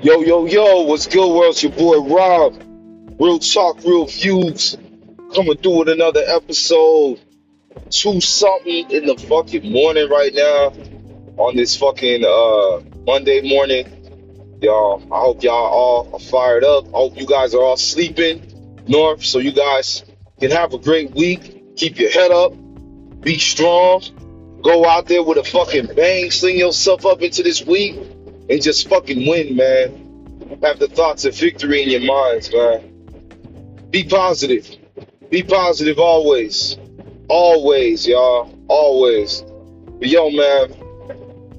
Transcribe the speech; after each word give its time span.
Yo, 0.00 0.20
yo, 0.20 0.46
yo, 0.46 0.82
what's 0.82 1.08
good, 1.08 1.28
world? 1.28 1.50
It's 1.50 1.64
your 1.64 1.72
boy 1.72 1.98
Rob. 1.98 2.54
Real 3.18 3.40
talk, 3.40 3.78
real 3.82 4.06
views. 4.06 4.76
Coming 5.34 5.56
through 5.56 5.78
with 5.78 5.88
another 5.88 6.22
episode. 6.24 7.18
Two 7.90 8.20
something 8.20 8.88
in 8.92 9.06
the 9.06 9.16
fucking 9.16 9.72
morning 9.72 10.08
right 10.08 10.32
now. 10.32 10.72
On 11.36 11.56
this 11.56 11.76
fucking 11.76 12.24
uh 12.24 12.80
Monday 13.06 13.40
morning. 13.40 14.58
Y'all, 14.62 15.02
I 15.12 15.18
hope 15.18 15.42
y'all 15.42 15.54
all 15.54 16.14
are 16.14 16.20
fired 16.20 16.62
up. 16.62 16.86
I 16.86 16.90
hope 16.90 17.18
you 17.18 17.26
guys 17.26 17.52
are 17.54 17.60
all 17.60 17.76
sleeping 17.76 18.84
north 18.86 19.24
so 19.24 19.40
you 19.40 19.50
guys 19.50 20.04
can 20.38 20.52
have 20.52 20.74
a 20.74 20.78
great 20.78 21.10
week. 21.10 21.74
Keep 21.74 21.98
your 21.98 22.10
head 22.10 22.30
up. 22.30 22.52
Be 23.20 23.36
strong. 23.36 24.60
Go 24.62 24.86
out 24.86 25.06
there 25.06 25.24
with 25.24 25.38
a 25.38 25.44
fucking 25.44 25.96
bang. 25.96 26.30
Sling 26.30 26.56
yourself 26.56 27.04
up 27.04 27.20
into 27.20 27.42
this 27.42 27.66
week 27.66 27.98
and 28.48 28.62
just 28.62 28.88
fucking 28.88 29.28
win, 29.28 29.56
man. 29.56 30.58
Have 30.62 30.78
the 30.78 30.88
thoughts 30.88 31.24
of 31.24 31.36
victory 31.36 31.82
in 31.82 31.90
your 31.90 32.00
minds, 32.00 32.52
man. 32.52 33.88
Be 33.90 34.04
positive. 34.04 34.68
Be 35.30 35.42
positive 35.42 35.98
always. 35.98 36.78
Always, 37.28 38.06
y'all. 38.06 38.52
Always. 38.68 39.42
But 39.98 40.08
yo, 40.08 40.30
man, 40.30 40.74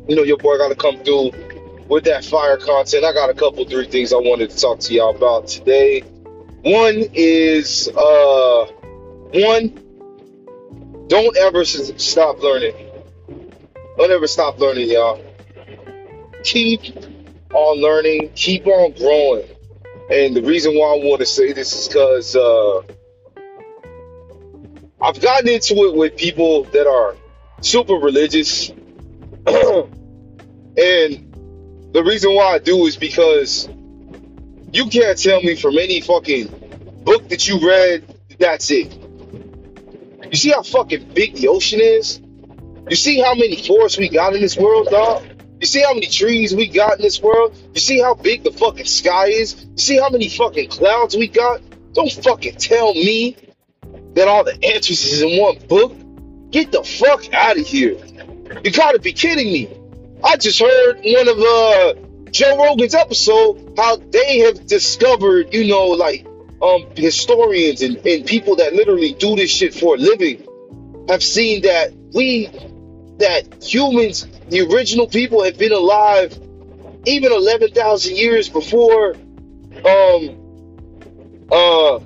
you 0.08 0.16
know 0.16 0.24
your 0.24 0.38
boy 0.38 0.58
gotta 0.58 0.76
come 0.76 1.04
through 1.04 1.32
with 1.88 2.04
that 2.06 2.26
fire 2.26 2.58
content. 2.58 3.04
I 3.04 3.14
got 3.14 3.30
a 3.30 3.34
couple, 3.34 3.66
three 3.66 3.88
things 3.88 4.14
I 4.14 4.18
wanted 4.18 4.50
to 4.52 4.58
talk 4.58 4.80
to 4.82 4.94
y'all 4.94 5.16
about 5.16 5.48
today. 5.48 6.02
One 6.62 7.04
is 7.14 7.88
uh 7.90 8.66
one, 9.34 11.06
don't 11.08 11.38
ever 11.38 11.64
stop 11.66 12.42
learning. 12.42 12.74
Don't 13.98 14.12
ever 14.12 14.28
stop 14.28 14.60
learning, 14.60 14.90
y'all. 14.90 15.22
Keep 16.44 16.82
on 17.54 17.78
learning, 17.82 18.32
keep 18.36 18.66
on 18.68 18.92
growing. 18.94 19.48
And 20.10 20.36
the 20.36 20.42
reason 20.42 20.74
why 20.76 20.96
I 20.96 21.06
want 21.06 21.20
to 21.20 21.26
say 21.26 21.54
this 21.54 21.74
is 21.74 21.88
because 21.88 22.36
uh, 22.36 22.82
I've 25.02 25.22
gotten 25.22 25.50
into 25.50 25.76
it 25.86 25.96
with 25.96 26.18
people 26.18 26.64
that 26.66 26.88
are 26.88 27.16
super 27.62 27.96
religious. 27.96 28.70
and 29.48 29.90
the 31.94 32.04
reason 32.06 32.34
why 32.34 32.54
I 32.54 32.60
do 32.60 32.86
is 32.86 32.96
because 32.96 33.70
you 34.72 34.88
can't 34.88 35.18
tell 35.18 35.42
me 35.42 35.56
from 35.56 35.78
any 35.78 36.02
fucking 36.02 36.48
book 37.04 37.30
that 37.30 37.48
you 37.48 37.60
read 37.68 38.04
that's 38.40 38.72
it. 38.72 38.98
You 40.32 40.38
see 40.38 40.52
how 40.52 40.64
fucking 40.64 41.14
big 41.14 41.36
the 41.36 41.50
ocean 41.50 41.80
is? 41.82 42.22
You 42.90 42.96
see 42.96 43.20
how 43.20 43.36
many 43.36 43.62
forests 43.62 43.98
we 43.98 44.10
got 44.10 44.34
in 44.34 44.42
this 44.42 44.58
world, 44.58 44.88
dog? 44.90 45.24
You 45.60 45.68
see 45.68 45.82
how 45.82 45.94
many 45.94 46.08
trees 46.08 46.56
we 46.56 46.68
got 46.70 46.98
in 46.98 47.02
this 47.02 47.22
world? 47.22 47.58
You 47.74 47.82
see 47.82 48.00
how 48.00 48.14
big 48.14 48.44
the 48.44 48.52
fucking 48.52 48.86
sky 48.86 49.28
is? 49.28 49.66
You 49.66 49.78
see 49.78 49.98
how 49.98 50.10
many 50.10 50.30
fucking 50.30 50.70
clouds 50.70 51.18
we 51.18 51.28
got? 51.28 51.62
Don't 51.94 52.12
fucking 52.12 52.56
tell 52.56 52.94
me 52.94 53.36
that 54.14 54.28
all 54.28 54.44
the 54.44 54.54
answers 54.64 55.04
is 55.04 55.22
in 55.22 55.40
one 55.40 55.60
book. 55.68 55.94
Get 56.52 56.72
the 56.72 56.84
fuck 56.84 57.34
out 57.34 57.60
of 57.60 57.68
here. 57.68 57.98
You 58.64 58.72
gotta 58.72 59.00
be 59.00 59.12
kidding 59.14 59.52
me. 59.52 59.70
I 60.24 60.38
just 60.38 60.60
heard 60.60 61.02
one 61.04 61.28
of 61.28 61.40
uh 61.40 61.94
Joe 62.32 62.58
Rogan's 62.58 62.96
episode 62.96 63.74
how 63.78 63.98
they 63.98 64.40
have 64.40 64.66
discovered, 64.66 65.54
you 65.54 65.68
know, 65.68 65.88
like 65.88 66.26
um 66.62 66.86
historians 66.96 67.82
and, 67.82 67.98
and 67.98 68.26
people 68.26 68.56
that 68.58 68.74
literally 68.74 69.14
do 69.14 69.36
this 69.36 69.52
shit 69.52 69.74
for 69.74 69.96
a 69.96 69.98
living 69.98 70.46
have 71.10 71.24
seen 71.24 71.64
that 71.64 71.94
we 72.14 72.48
that 73.20 73.62
humans, 73.62 74.26
the 74.50 74.62
original 74.72 75.08
people 75.08 75.44
have 75.44 75.58
been 75.58 75.72
alive 75.72 76.38
even 77.06 77.32
eleven 77.32 77.72
thousand 77.72 78.18
years 78.18 78.50
before 78.50 79.16
um 79.86 80.38
uh 81.52 82.00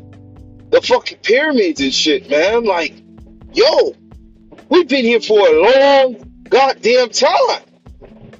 the 0.73 0.81
fucking 0.81 1.19
pyramids 1.21 1.79
and 1.81 1.93
shit, 1.93 2.29
man. 2.31 2.65
Like, 2.65 2.95
yo, 3.53 3.95
we've 4.69 4.87
been 4.87 5.05
here 5.05 5.21
for 5.21 5.47
a 5.47 5.61
long 5.61 6.43
goddamn 6.49 7.09
time. 7.09 7.61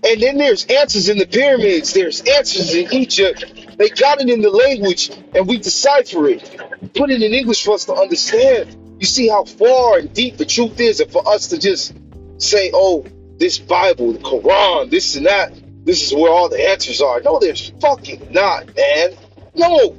And 0.03 0.19
then 0.19 0.37
there's 0.37 0.65
answers 0.65 1.09
in 1.09 1.19
the 1.19 1.27
pyramids, 1.27 1.93
there's 1.93 2.21
answers 2.21 2.73
in 2.73 2.91
Egypt. 2.91 3.45
They 3.77 3.89
got 3.89 4.19
it 4.19 4.29
in 4.29 4.41
the 4.41 4.49
language 4.49 5.11
and 5.35 5.47
we 5.47 5.57
decipher 5.59 6.27
it. 6.27 6.93
Put 6.95 7.11
it 7.11 7.21
in 7.21 7.33
English 7.33 7.63
for 7.63 7.75
us 7.75 7.85
to 7.85 7.93
understand. 7.93 8.97
You 8.99 9.05
see 9.05 9.27
how 9.27 9.45
far 9.45 9.99
and 9.99 10.11
deep 10.11 10.37
the 10.37 10.45
truth 10.45 10.79
is, 10.79 10.99
and 10.99 11.11
for 11.11 11.27
us 11.27 11.47
to 11.49 11.59
just 11.59 11.93
say, 12.37 12.71
oh, 12.73 13.05
this 13.37 13.59
Bible, 13.59 14.13
the 14.13 14.19
Quran, 14.19 14.89
this 14.89 15.15
and 15.15 15.25
that, 15.25 15.53
this 15.85 16.03
is 16.03 16.13
where 16.13 16.31
all 16.31 16.49
the 16.49 16.69
answers 16.69 17.01
are. 17.01 17.21
No, 17.21 17.39
there's 17.39 17.71
fucking 17.81 18.31
not, 18.31 18.75
man. 18.75 19.15
No, 19.55 19.95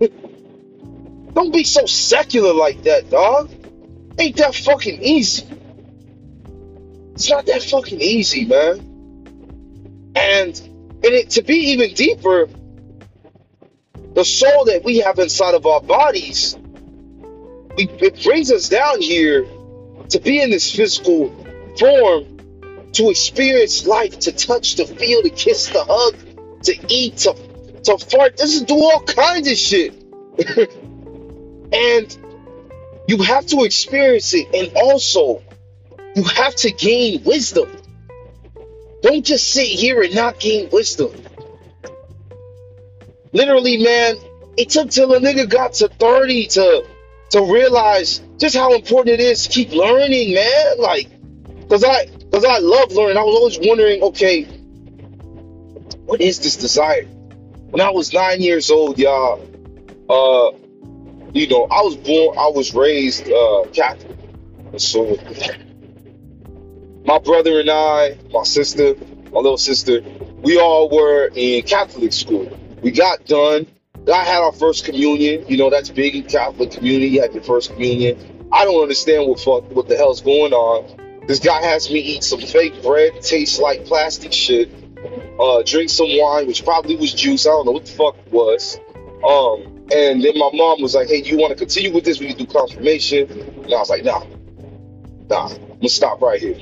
don't 1.34 1.52
be 1.52 1.64
so 1.64 1.86
secular 1.86 2.52
like 2.52 2.82
that, 2.84 3.10
dog. 3.10 3.50
Ain't 4.18 4.36
that 4.36 4.54
fucking 4.54 5.02
easy. 5.02 5.46
It's 7.14 7.30
not 7.30 7.46
that 7.46 7.62
fucking 7.62 8.00
easy, 8.00 8.44
man. 8.44 10.12
And 10.14 10.58
and 10.58 11.14
it, 11.14 11.30
to 11.30 11.42
be 11.42 11.54
even 11.72 11.94
deeper, 11.94 12.48
the 14.14 14.24
soul 14.24 14.64
that 14.66 14.82
we 14.84 14.98
have 14.98 15.18
inside 15.18 15.54
of 15.54 15.66
our 15.66 15.80
bodies, 15.80 16.56
we, 17.76 17.88
it 18.00 18.22
brings 18.22 18.50
us 18.50 18.68
down 18.68 19.00
here 19.00 19.46
to 20.08 20.20
be 20.20 20.40
in 20.40 20.50
this 20.50 20.74
physical 20.74 21.28
form, 21.78 22.35
to 22.96 23.10
experience 23.10 23.86
life, 23.86 24.18
to 24.20 24.32
touch, 24.32 24.76
to 24.76 24.86
feel, 24.86 25.22
to 25.22 25.30
kiss, 25.30 25.66
to 25.66 25.84
hug, 25.86 26.16
to 26.62 26.74
eat, 26.88 27.18
to 27.18 27.34
to 27.84 27.98
fart. 27.98 28.36
This 28.36 28.54
is 28.54 28.62
do 28.62 28.74
all 28.74 29.02
kinds 29.02 29.48
of 29.48 29.56
shit. 29.56 29.92
and 31.72 32.18
you 33.06 33.22
have 33.22 33.46
to 33.46 33.64
experience 33.64 34.32
it, 34.34 34.48
and 34.54 34.76
also 34.76 35.42
you 36.14 36.24
have 36.24 36.54
to 36.56 36.70
gain 36.70 37.22
wisdom. 37.24 37.70
Don't 39.02 39.24
just 39.24 39.50
sit 39.50 39.66
here 39.66 40.00
and 40.02 40.14
not 40.14 40.40
gain 40.40 40.70
wisdom. 40.70 41.12
Literally, 43.32 43.76
man, 43.82 44.16
it 44.56 44.70
took 44.70 44.90
till 44.90 45.12
a 45.12 45.20
nigga 45.20 45.48
got 45.48 45.74
to 45.74 45.88
30 45.88 46.46
to 46.46 46.86
to 47.28 47.42
realize 47.42 48.22
just 48.38 48.56
how 48.56 48.72
important 48.72 49.20
it 49.20 49.20
is 49.20 49.46
to 49.46 49.50
keep 49.50 49.72
learning, 49.72 50.34
man. 50.34 50.78
Like, 50.78 51.08
cause 51.68 51.84
I 51.84 52.08
cause 52.32 52.44
I 52.44 52.58
love 52.58 52.92
learning. 52.92 53.16
I 53.16 53.22
was 53.22 53.34
always 53.36 53.58
wondering, 53.60 54.02
okay, 54.02 54.44
what 56.06 56.20
is 56.20 56.40
this 56.40 56.56
desire? 56.56 57.04
When 57.70 57.80
I 57.80 57.90
was 57.90 58.12
nine 58.12 58.40
years 58.40 58.70
old, 58.70 58.98
y'all, 58.98 59.40
uh, 60.08 60.56
you 61.32 61.48
know, 61.48 61.64
I 61.64 61.82
was 61.82 61.96
born, 61.96 62.38
I 62.38 62.48
was 62.48 62.74
raised 62.74 63.30
uh 63.30 63.64
Catholic. 63.72 64.16
So 64.78 65.18
my 67.04 67.18
brother 67.18 67.60
and 67.60 67.70
I, 67.70 68.16
my 68.32 68.42
sister, 68.42 68.94
my 69.32 69.40
little 69.40 69.58
sister, 69.58 70.00
we 70.38 70.58
all 70.58 70.88
were 70.88 71.30
in 71.34 71.62
Catholic 71.62 72.12
school. 72.12 72.50
We 72.82 72.90
got 72.90 73.24
done. 73.26 73.66
I 74.12 74.24
had 74.24 74.42
our 74.42 74.52
first 74.52 74.84
communion. 74.84 75.44
You 75.48 75.56
know, 75.56 75.70
that's 75.70 75.90
big 75.90 76.14
in 76.14 76.24
Catholic 76.24 76.70
community. 76.70 77.08
You 77.08 77.22
had 77.22 77.34
your 77.34 77.42
first 77.42 77.72
communion. 77.72 78.48
I 78.52 78.64
don't 78.64 78.80
understand 78.80 79.28
what 79.28 79.40
fuck 79.40 79.70
what 79.72 79.88
the 79.88 79.96
hell's 79.96 80.20
going 80.20 80.52
on. 80.52 81.05
This 81.26 81.40
guy 81.40 81.62
has 81.62 81.90
me 81.90 81.98
eat 82.00 82.24
some 82.24 82.40
fake 82.40 82.82
bread, 82.82 83.20
tastes 83.22 83.58
like 83.58 83.84
plastic 83.84 84.32
shit. 84.32 84.70
Uh, 85.40 85.62
drink 85.64 85.90
some 85.90 86.08
wine, 86.10 86.46
which 86.46 86.64
probably 86.64 86.96
was 86.96 87.12
juice. 87.12 87.46
I 87.46 87.50
don't 87.50 87.66
know 87.66 87.72
what 87.72 87.86
the 87.86 87.92
fuck 87.92 88.16
it 88.18 88.32
was. 88.32 88.78
Um, 89.26 89.86
and 89.92 90.22
then 90.22 90.38
my 90.38 90.50
mom 90.52 90.82
was 90.82 90.94
like, 90.94 91.08
"Hey, 91.08 91.22
you 91.22 91.36
want 91.36 91.50
to 91.50 91.56
continue 91.56 91.92
with 91.92 92.04
this? 92.04 92.20
We 92.20 92.28
can 92.28 92.36
do 92.36 92.46
confirmation." 92.46 93.30
And 93.30 93.74
I 93.74 93.78
was 93.78 93.90
like, 93.90 94.04
"Nah, 94.04 94.24
nah, 95.28 95.48
I'm 95.48 95.66
gonna 95.68 95.88
stop 95.88 96.20
right 96.22 96.40
here." 96.40 96.58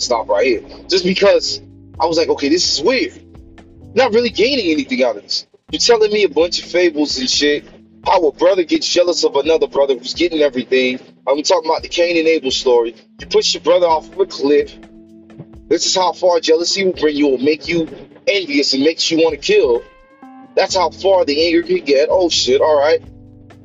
stop 0.00 0.28
right 0.28 0.46
here. 0.46 0.62
Just 0.88 1.04
because 1.04 1.60
I 1.98 2.06
was 2.06 2.16
like, 2.16 2.28
okay, 2.28 2.48
this 2.48 2.78
is 2.78 2.82
weird. 2.82 3.12
Not 3.94 4.12
really 4.12 4.30
gaining 4.30 4.70
anything 4.70 5.02
out 5.02 5.16
of 5.16 5.22
this. 5.22 5.46
You're 5.70 5.80
telling 5.80 6.12
me 6.12 6.24
a 6.24 6.28
bunch 6.28 6.62
of 6.62 6.70
fables 6.70 7.18
and 7.18 7.28
shit. 7.28 7.64
How 8.04 8.26
a 8.26 8.32
brother 8.32 8.64
gets 8.64 8.88
jealous 8.88 9.24
of 9.24 9.36
another 9.36 9.66
brother 9.66 9.96
who's 9.96 10.14
getting 10.14 10.40
everything. 10.40 10.98
I'm 11.26 11.42
talking 11.42 11.70
about 11.70 11.82
the 11.82 11.88
Cain 11.88 12.16
and 12.16 12.26
Abel 12.26 12.50
story. 12.50 12.94
You 13.18 13.26
push 13.26 13.54
your 13.54 13.62
brother 13.62 13.86
off 13.86 14.10
of 14.10 14.18
a 14.18 14.26
cliff. 14.26 14.74
This 15.68 15.86
is 15.86 15.94
how 15.94 16.12
far 16.12 16.40
jealousy 16.40 16.84
will 16.84 16.94
bring 16.94 17.14
you. 17.14 17.28
Will 17.28 17.38
make 17.38 17.68
you 17.68 17.88
envious 18.26 18.72
and 18.72 18.82
makes 18.82 19.10
you 19.10 19.18
want 19.18 19.34
to 19.34 19.40
kill. 19.40 19.82
That's 20.56 20.74
how 20.74 20.90
far 20.90 21.24
the 21.24 21.46
anger 21.46 21.62
can 21.62 21.84
get. 21.84 22.08
Oh 22.10 22.28
shit, 22.28 22.60
all 22.60 22.78
right. 22.78 23.00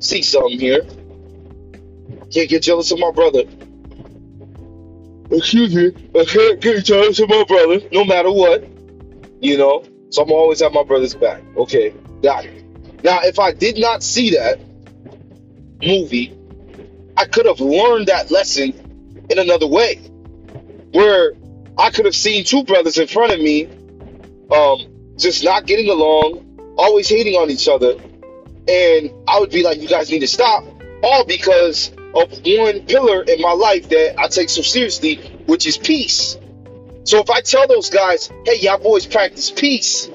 See 0.00 0.22
something 0.22 0.60
here. 0.60 0.82
Can't 2.30 2.48
get 2.48 2.62
jealous 2.62 2.92
of 2.92 2.98
my 2.98 3.10
brother. 3.10 3.44
Excuse 5.30 5.74
me. 5.74 5.92
I 6.14 6.24
can't 6.24 6.60
get 6.60 6.84
jealous 6.84 7.18
of 7.18 7.28
my 7.28 7.44
brother, 7.44 7.80
no 7.90 8.04
matter 8.04 8.30
what. 8.30 8.64
You 9.40 9.58
know? 9.58 9.84
So 10.10 10.22
I'm 10.22 10.30
always 10.30 10.62
at 10.62 10.72
my 10.72 10.84
brother's 10.84 11.14
back. 11.14 11.42
Okay, 11.56 11.94
got 12.22 12.44
it. 12.44 12.65
Now, 13.02 13.20
if 13.22 13.38
I 13.38 13.52
did 13.52 13.78
not 13.78 14.02
see 14.02 14.30
that 14.30 14.58
movie, 15.82 16.36
I 17.16 17.24
could 17.26 17.46
have 17.46 17.60
learned 17.60 18.08
that 18.08 18.30
lesson 18.30 19.26
in 19.30 19.38
another 19.38 19.66
way. 19.66 19.96
Where 20.92 21.32
I 21.78 21.90
could 21.90 22.04
have 22.04 22.14
seen 22.14 22.44
two 22.44 22.64
brothers 22.64 22.98
in 22.98 23.06
front 23.06 23.32
of 23.32 23.40
me, 23.40 23.66
um, 24.50 25.14
just 25.18 25.44
not 25.44 25.66
getting 25.66 25.90
along, 25.90 26.74
always 26.78 27.08
hating 27.08 27.34
on 27.34 27.50
each 27.50 27.68
other. 27.68 27.94
And 28.68 29.10
I 29.28 29.38
would 29.38 29.50
be 29.50 29.62
like, 29.62 29.80
you 29.80 29.88
guys 29.88 30.10
need 30.10 30.20
to 30.20 30.28
stop, 30.28 30.64
all 31.02 31.24
because 31.24 31.90
of 32.14 32.30
one 32.44 32.86
pillar 32.86 33.22
in 33.22 33.40
my 33.40 33.52
life 33.52 33.88
that 33.90 34.18
I 34.18 34.28
take 34.28 34.48
so 34.48 34.62
seriously, 34.62 35.16
which 35.46 35.66
is 35.66 35.76
peace. 35.76 36.38
So 37.04 37.20
if 37.20 37.30
I 37.30 37.40
tell 37.40 37.68
those 37.68 37.90
guys, 37.90 38.30
hey, 38.44 38.58
y'all 38.60 38.78
boys 38.78 39.06
practice 39.06 39.50
peace, 39.50 40.10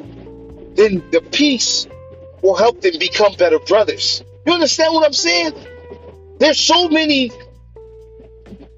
then 0.76 1.04
the 1.12 1.22
peace 1.32 1.88
will 2.42 2.56
help 2.56 2.82
them 2.82 2.98
become 3.00 3.34
better 3.36 3.60
brothers. 3.60 4.24
You 4.46 4.54
understand 4.54 4.94
what 4.94 5.06
I'm 5.06 5.14
saying? 5.14 5.54
There's 6.40 6.60
so 6.60 6.90
many 6.90 7.32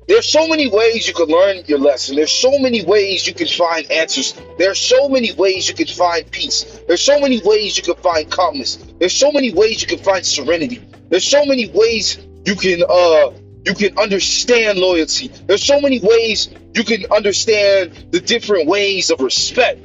there's 0.08 0.30
so 0.30 0.48
many 0.50 0.70
ways 0.70 1.08
you 1.08 1.14
can 1.14 1.28
learn 1.28 1.64
your 1.66 1.80
lesson. 1.80 2.18
There's 2.18 2.32
so 2.32 2.60
many 2.60 2.84
ways 2.84 3.26
you 3.26 3.34
can 3.34 3.48
find 3.48 3.90
answers. 3.90 4.34
There's 4.58 4.80
so 4.80 5.08
many 5.08 5.32
ways 5.32 5.70
you 5.70 5.76
can 5.76 5.88
find 5.88 6.30
peace. 6.30 6.64
There's 6.88 7.02
so 7.02 7.20
many 7.22 7.42
ways 7.42 7.78
you 7.78 7.84
can 7.84 7.96
find 7.96 8.30
calmness. 8.30 8.76
There's 9.00 9.16
so 9.16 9.32
many 9.32 9.54
ways 9.54 9.82
you 9.82 9.88
can 9.88 10.00
find 10.00 10.26
serenity. 10.26 10.86
There's 11.10 11.26
so 11.26 11.46
many 11.46 11.70
ways 11.70 12.18
you 12.46 12.56
can 12.56 12.84
uh 12.88 13.32
you 13.66 13.74
can 13.76 13.98
understand 13.98 14.78
loyalty. 14.78 15.30
There's 15.30 15.64
so 15.64 15.80
many 15.80 16.00
ways 16.00 16.50
you 16.76 16.84
can 16.84 17.06
understand 17.12 18.08
the 18.12 18.20
different 18.20 18.68
ways 18.68 19.10
of 19.10 19.22
respect. 19.22 19.80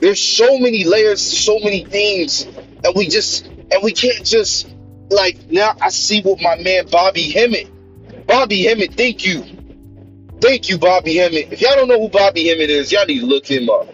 There's 0.00 0.22
so 0.22 0.58
many 0.58 0.84
layers, 0.84 1.20
so 1.20 1.58
many 1.58 1.84
things, 1.84 2.44
and 2.44 2.94
we 2.94 3.08
just 3.08 3.46
and 3.46 3.82
we 3.82 3.92
can't 3.92 4.24
just 4.24 4.68
like 5.10 5.50
now 5.50 5.76
I 5.80 5.90
see 5.90 6.22
what 6.22 6.40
my 6.40 6.56
man 6.56 6.86
Bobby 6.90 7.30
Hemmitt. 7.30 8.26
Bobby 8.26 8.62
Hemmitt, 8.62 8.94
thank 8.94 9.26
you. 9.26 9.44
Thank 10.40 10.70
you, 10.70 10.78
Bobby 10.78 11.16
Hemmitt. 11.16 11.52
If 11.52 11.60
y'all 11.60 11.74
don't 11.74 11.88
know 11.88 12.00
who 12.00 12.08
Bobby 12.08 12.48
Hemmitt 12.48 12.70
is, 12.70 12.90
y'all 12.90 13.04
need 13.04 13.20
to 13.20 13.26
look 13.26 13.44
him 13.44 13.68
up. 13.68 13.88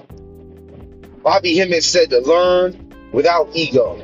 Bobby 1.22 1.56
Hemmitt 1.56 1.82
said 1.82 2.10
to 2.10 2.20
learn 2.20 3.08
without 3.12 3.48
ego. 3.54 3.96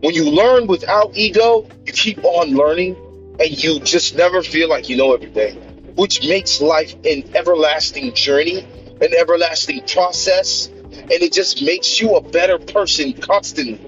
When 0.00 0.14
you 0.14 0.30
learn 0.30 0.68
without 0.68 1.16
ego, 1.16 1.66
you 1.84 1.92
keep 1.92 2.24
on 2.24 2.54
learning 2.54 2.96
and 3.40 3.64
you 3.64 3.80
just 3.80 4.14
never 4.14 4.42
feel 4.42 4.68
like 4.68 4.88
you 4.88 4.96
know 4.96 5.12
everything, 5.12 5.56
which 5.96 6.26
makes 6.28 6.60
life 6.60 6.94
an 7.04 7.34
everlasting 7.34 8.14
journey, 8.14 8.60
an 9.00 9.12
everlasting 9.12 9.82
process, 9.86 10.70
and 10.92 11.10
it 11.10 11.32
just 11.32 11.62
makes 11.62 12.00
you 12.00 12.16
a 12.16 12.20
better 12.20 12.58
person 12.58 13.12
constantly. 13.14 13.84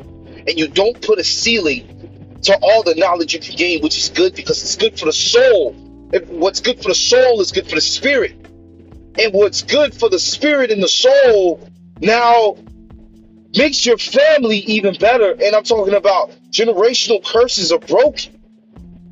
And 0.46 0.58
you 0.58 0.68
don't 0.68 1.00
put 1.00 1.18
a 1.18 1.24
ceiling 1.24 2.38
to 2.42 2.58
all 2.60 2.82
the 2.82 2.94
knowledge 2.94 3.34
you 3.34 3.40
can 3.40 3.56
gain, 3.56 3.82
which 3.82 3.96
is 3.96 4.08
good 4.08 4.34
because 4.34 4.62
it's 4.62 4.76
good 4.76 4.98
for 4.98 5.06
the 5.06 5.12
soul. 5.12 5.74
And 6.12 6.40
what's 6.40 6.60
good 6.60 6.82
for 6.82 6.88
the 6.88 6.94
soul 6.94 7.40
is 7.40 7.52
good 7.52 7.68
for 7.68 7.76
the 7.76 7.80
spirit. 7.80 8.32
And 8.32 9.32
what's 9.32 9.62
good 9.62 9.94
for 9.94 10.08
the 10.08 10.18
spirit 10.18 10.70
and 10.70 10.82
the 10.82 10.88
soul 10.88 11.68
now 12.00 12.56
makes 13.56 13.86
your 13.86 13.98
family 13.98 14.58
even 14.58 14.94
better. 14.94 15.32
And 15.32 15.54
I'm 15.54 15.64
talking 15.64 15.94
about 15.94 16.30
generational 16.50 17.24
curses 17.24 17.72
are 17.72 17.78
broken. 17.78 18.40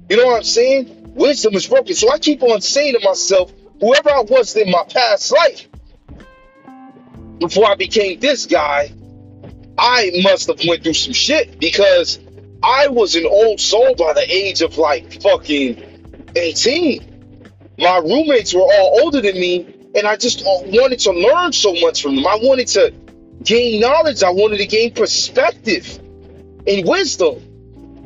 You 0.08 0.16
know 0.16 0.26
what 0.26 0.38
I'm 0.38 0.44
saying? 0.44 1.14
Wisdom 1.14 1.54
is 1.54 1.66
broken. 1.66 1.94
So 1.94 2.10
I 2.10 2.18
keep 2.18 2.42
on 2.42 2.60
saying 2.60 2.94
to 2.98 3.04
myself, 3.04 3.52
whoever 3.80 4.10
I 4.10 4.22
was 4.22 4.56
in 4.56 4.70
my 4.70 4.84
past 4.88 5.30
life, 5.32 5.68
before 7.40 7.66
I 7.66 7.74
became 7.74 8.20
this 8.20 8.46
guy, 8.46 8.92
I 9.76 10.12
must 10.22 10.46
have 10.48 10.60
went 10.66 10.84
through 10.84 10.94
some 10.94 11.14
shit 11.14 11.58
because 11.58 12.20
I 12.62 12.88
was 12.88 13.16
an 13.16 13.26
old 13.26 13.60
soul 13.60 13.94
by 13.94 14.12
the 14.12 14.24
age 14.30 14.60
of 14.60 14.76
like 14.76 15.22
fucking 15.22 16.32
18. 16.36 17.56
My 17.78 17.96
roommates 17.96 18.52
were 18.52 18.60
all 18.60 19.00
older 19.02 19.22
than 19.22 19.34
me, 19.34 19.90
and 19.94 20.06
I 20.06 20.16
just 20.16 20.42
uh, 20.42 20.60
wanted 20.66 20.98
to 21.00 21.12
learn 21.12 21.52
so 21.52 21.74
much 21.74 22.02
from 22.02 22.16
them. 22.16 22.26
I 22.26 22.38
wanted 22.42 22.68
to 22.68 22.92
gain 23.42 23.80
knowledge. 23.80 24.22
I 24.22 24.30
wanted 24.30 24.58
to 24.58 24.66
gain 24.66 24.92
perspective 24.92 25.98
and 26.66 26.86
wisdom. 26.86 27.36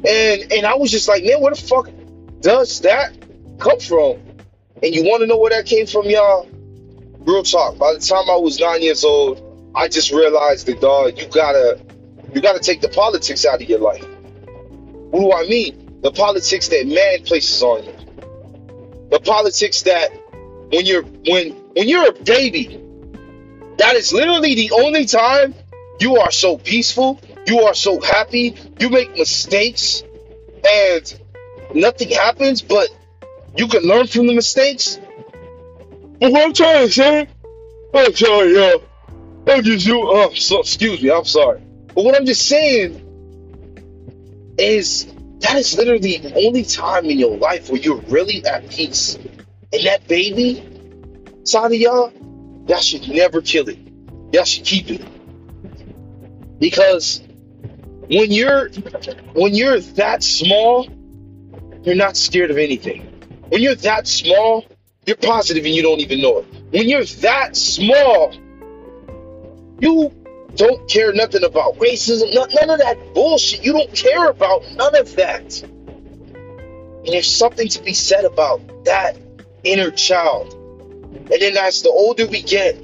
And 0.06 0.52
and 0.52 0.64
I 0.64 0.76
was 0.76 0.92
just 0.92 1.08
like, 1.08 1.24
man, 1.24 1.40
where 1.40 1.52
the 1.52 1.60
fuck 1.60 1.90
does 2.40 2.82
that 2.82 3.16
come 3.58 3.80
from? 3.80 4.20
And 4.80 4.94
you 4.94 5.02
want 5.04 5.22
to 5.22 5.26
know 5.26 5.38
where 5.38 5.50
that 5.50 5.66
came 5.66 5.86
from, 5.86 6.08
y'all? 6.08 6.48
Real 7.24 7.42
talk. 7.42 7.78
By 7.78 7.94
the 7.94 8.00
time 8.00 8.28
I 8.28 8.36
was 8.36 8.60
nine 8.60 8.82
years 8.82 9.04
old, 9.04 9.40
I 9.74 9.88
just 9.88 10.12
realized 10.12 10.66
that 10.66 10.80
dog, 10.80 11.18
you 11.18 11.26
gotta 11.26 11.80
you 12.34 12.40
gotta 12.40 12.60
take 12.60 12.80
the 12.80 12.88
politics 12.88 13.46
out 13.46 13.62
of 13.62 13.68
your 13.68 13.78
life. 13.78 14.04
What 15.10 15.20
do 15.20 15.32
I 15.32 15.48
mean? 15.48 16.00
The 16.02 16.12
politics 16.12 16.68
that 16.68 16.86
man 16.86 17.24
places 17.24 17.62
on 17.62 17.84
you. 17.84 17.94
The 19.10 19.20
politics 19.20 19.82
that 19.82 20.10
when 20.70 20.84
you're 20.84 21.02
when 21.02 21.52
when 21.74 21.88
you're 21.88 22.08
a 22.08 22.12
baby, 22.12 22.80
that 23.78 23.94
is 23.94 24.12
literally 24.12 24.54
the 24.54 24.72
only 24.72 25.06
time 25.06 25.54
you 26.00 26.16
are 26.18 26.30
so 26.30 26.58
peaceful, 26.58 27.20
you 27.46 27.62
are 27.62 27.74
so 27.74 28.00
happy, 28.00 28.56
you 28.78 28.90
make 28.90 29.16
mistakes, 29.16 30.02
and 30.70 31.20
nothing 31.74 32.10
happens, 32.10 32.60
but 32.60 32.88
you 33.56 33.68
can 33.68 33.82
learn 33.82 34.06
from 34.06 34.26
the 34.26 34.34
mistakes. 34.34 34.98
But 36.24 36.32
what 36.32 36.42
I'm 36.46 36.54
trying 36.54 36.86
to 36.86 36.90
say, 36.90 37.20
I'm 37.20 37.28
oh, 37.92 38.10
sorry, 38.12 38.54
yo. 38.54 38.82
I'm 39.46 39.62
just 39.62 39.86
you. 39.86 40.00
Oh, 40.04 40.32
so, 40.32 40.60
excuse 40.60 41.02
me. 41.02 41.10
I'm 41.10 41.26
sorry. 41.26 41.60
But 41.94 42.02
what 42.02 42.16
I'm 42.16 42.24
just 42.24 42.48
saying 42.48 42.94
is 44.56 45.04
that 45.40 45.56
is 45.56 45.76
literally 45.76 46.16
the 46.16 46.32
only 46.46 46.64
time 46.64 47.04
in 47.04 47.18
your 47.18 47.36
life 47.36 47.68
where 47.68 47.78
you're 47.78 48.00
really 48.08 48.42
at 48.46 48.70
peace. 48.70 49.16
And 49.16 49.84
that 49.84 50.08
baby 50.08 50.60
of 51.54 51.74
y'all, 51.74 52.10
y'all 52.68 52.78
should 52.78 53.06
never 53.06 53.42
kill 53.42 53.68
it. 53.68 53.78
Y'all 54.32 54.44
should 54.44 54.64
keep 54.64 54.90
it. 54.90 55.04
Because 56.58 57.20
when 58.08 58.30
you're 58.30 58.70
when 59.34 59.54
you're 59.54 59.78
that 59.78 60.22
small, 60.22 60.88
you're 61.82 61.96
not 61.96 62.16
scared 62.16 62.50
of 62.50 62.56
anything. 62.56 63.02
When 63.50 63.60
you're 63.60 63.74
that 63.74 64.08
small, 64.08 64.64
you're 65.06 65.16
positive 65.16 65.64
and 65.64 65.74
you 65.74 65.82
don't 65.82 66.00
even 66.00 66.20
know 66.20 66.38
it. 66.38 66.46
When 66.70 66.88
you're 66.88 67.04
that 67.04 67.56
small, 67.56 68.32
you 69.80 70.12
don't 70.54 70.88
care 70.88 71.12
nothing 71.12 71.44
about 71.44 71.76
racism, 71.78 72.32
none, 72.32 72.70
of 72.70 72.78
that 72.78 73.14
bullshit. 73.14 73.64
You 73.64 73.72
don't 73.72 73.92
care 73.92 74.28
about 74.28 74.62
none 74.72 74.96
of 74.96 75.16
that. 75.16 75.62
And 75.62 77.06
there's 77.06 77.34
something 77.34 77.68
to 77.68 77.82
be 77.82 77.92
said 77.92 78.24
about 78.24 78.84
that 78.84 79.18
inner 79.62 79.90
child. 79.90 80.54
And 80.54 81.28
then 81.28 81.56
as 81.56 81.82
the 81.82 81.90
older 81.90 82.26
we 82.26 82.42
get, 82.42 82.76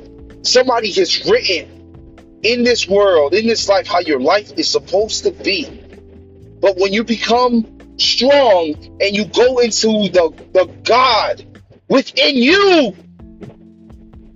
somebody 0.42 0.92
has 0.92 1.24
written 1.26 2.38
in 2.42 2.64
this 2.64 2.88
world, 2.88 3.34
in 3.34 3.46
this 3.46 3.68
life, 3.68 3.86
how 3.86 4.00
your 4.00 4.20
life 4.20 4.52
is 4.58 4.68
supposed 4.68 5.24
to 5.24 5.30
be. 5.30 5.66
But 6.60 6.76
when 6.76 6.92
you 6.92 7.04
become 7.04 7.78
strong 7.98 8.74
and 9.00 9.16
you 9.16 9.26
go 9.26 9.58
into 9.58 10.08
the, 10.08 10.32
the 10.52 10.66
God 10.84 11.44
within 11.90 12.36
you, 12.36 12.96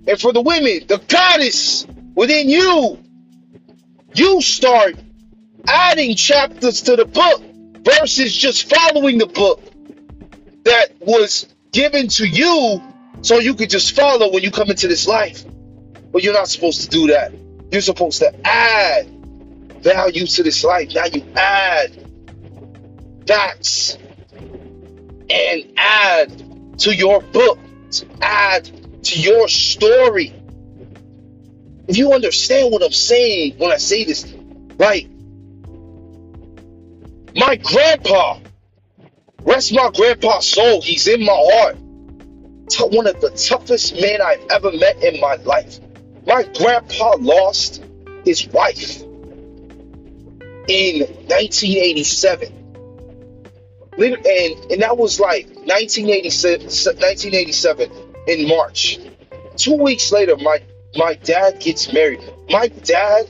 and 0.07 0.19
for 0.19 0.33
the 0.33 0.41
women, 0.41 0.85
the 0.87 1.01
goddess 1.07 1.87
within 2.13 2.49
you, 2.49 2.99
you 4.13 4.41
start 4.41 4.95
adding 5.67 6.15
chapters 6.15 6.83
to 6.83 6.95
the 6.95 7.05
book 7.05 7.41
versus 7.83 8.35
just 8.35 8.69
following 8.69 9.17
the 9.17 9.25
book 9.25 9.61
that 10.65 10.91
was 10.99 11.47
given 11.71 12.07
to 12.09 12.27
you 12.27 12.81
so 13.21 13.39
you 13.39 13.55
could 13.55 13.69
just 13.69 13.95
follow 13.95 14.31
when 14.31 14.43
you 14.43 14.51
come 14.51 14.69
into 14.69 14.87
this 14.87 15.07
life. 15.07 15.43
But 16.11 16.23
you're 16.23 16.33
not 16.33 16.47
supposed 16.47 16.81
to 16.81 16.89
do 16.89 17.07
that. 17.07 17.33
You're 17.71 17.81
supposed 17.81 18.19
to 18.19 18.33
add 18.45 19.07
value 19.81 20.25
to 20.27 20.43
this 20.43 20.63
life. 20.63 20.93
Now 20.93 21.05
you 21.05 21.23
add 21.35 21.91
facts 23.27 23.97
and 25.29 25.73
add 25.77 26.44
to 26.79 26.95
your 26.95 27.21
book, 27.21 27.59
to 27.91 28.07
add 28.21 29.03
to 29.03 29.19
your 29.19 29.47
story. 29.47 30.33
If 31.87 31.97
you 31.97 32.13
understand 32.13 32.71
what 32.71 32.83
I'm 32.83 32.91
saying 32.91 33.57
when 33.57 33.71
I 33.71 33.77
say 33.77 34.03
this, 34.03 34.25
like 34.77 35.07
my 37.35 37.55
grandpa, 37.57 38.39
rest 39.41 39.73
my 39.73 39.91
grandpa's 39.93 40.49
soul, 40.49 40.81
he's 40.81 41.07
in 41.07 41.23
my 41.23 41.33
heart. 41.35 41.77
One 42.91 43.07
of 43.07 43.21
the 43.21 43.29
toughest 43.29 43.93
men 43.93 44.21
I've 44.21 44.45
ever 44.49 44.71
met 44.71 45.03
in 45.03 45.21
my 45.21 45.35
life. 45.35 45.79
My 46.25 46.43
grandpa 46.57 47.15
lost 47.19 47.83
his 48.25 48.47
wife 48.47 49.01
in 50.67 51.01
1987 51.27 52.65
and 53.97 54.71
and 54.71 54.81
that 54.81 54.97
was 54.97 55.19
like 55.19 55.47
1987, 55.65 56.65
1987 56.65 57.91
in 58.27 58.47
March. 58.47 58.99
Two 59.55 59.75
weeks 59.75 60.11
later, 60.11 60.37
my 60.37 60.61
my 60.95 61.15
dad 61.15 61.59
gets 61.59 61.91
married. 61.91 62.21
My 62.49 62.67
dad 62.67 63.29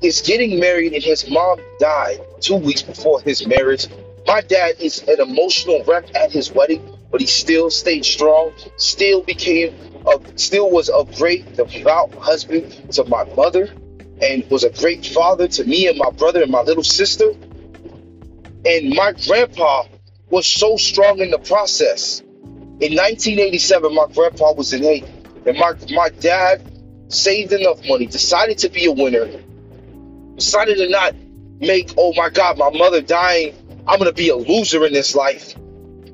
is 0.00 0.20
getting 0.20 0.60
married, 0.60 0.92
and 0.92 1.02
his 1.02 1.28
mom 1.28 1.58
died 1.80 2.20
two 2.40 2.56
weeks 2.56 2.82
before 2.82 3.20
his 3.20 3.46
marriage. 3.46 3.88
My 4.26 4.40
dad 4.42 4.76
is 4.78 5.02
an 5.08 5.20
emotional 5.20 5.82
wreck 5.84 6.04
at 6.14 6.30
his 6.30 6.52
wedding, 6.52 6.98
but 7.10 7.20
he 7.20 7.26
still 7.26 7.68
stayed 7.68 8.04
strong. 8.04 8.52
Still 8.76 9.22
became 9.22 9.74
a, 10.06 10.20
still 10.38 10.70
was 10.70 10.88
a 10.88 11.04
great 11.16 11.56
devout 11.56 12.14
husband 12.14 12.92
to 12.92 13.04
my 13.04 13.24
mother, 13.34 13.68
and 14.20 14.48
was 14.50 14.62
a 14.62 14.70
great 14.70 15.04
father 15.04 15.48
to 15.48 15.64
me 15.64 15.88
and 15.88 15.98
my 15.98 16.10
brother 16.10 16.42
and 16.42 16.50
my 16.52 16.62
little 16.62 16.84
sister. 16.84 17.32
And 18.64 18.90
my 18.94 19.12
grandpa 19.26 19.84
was 20.32 20.46
so 20.46 20.78
strong 20.78 21.18
in 21.18 21.30
the 21.30 21.38
process. 21.38 22.20
In 22.20 22.96
1987, 22.96 23.94
my 23.94 24.06
grandpa 24.12 24.54
was 24.54 24.72
in 24.72 24.82
Haiti, 24.82 25.06
and 25.46 25.58
my 25.58 25.74
my 25.90 26.08
dad 26.08 26.66
saved 27.08 27.52
enough 27.52 27.86
money, 27.86 28.06
decided 28.06 28.56
to 28.58 28.70
be 28.70 28.86
a 28.86 28.92
winner, 28.92 29.28
decided 30.36 30.78
to 30.78 30.88
not 30.88 31.14
make, 31.60 31.92
oh 31.98 32.14
my 32.16 32.30
God, 32.30 32.56
my 32.56 32.70
mother 32.70 33.02
dying, 33.02 33.54
I'm 33.86 33.98
gonna 33.98 34.12
be 34.12 34.30
a 34.30 34.36
loser 34.36 34.86
in 34.86 34.94
this 34.94 35.14
life. 35.14 35.54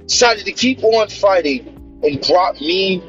Decided 0.07 0.47
to 0.47 0.53
keep 0.53 0.83
on 0.83 1.09
fighting 1.09 2.01
and 2.03 2.21
brought 2.27 2.61
me 2.61 3.01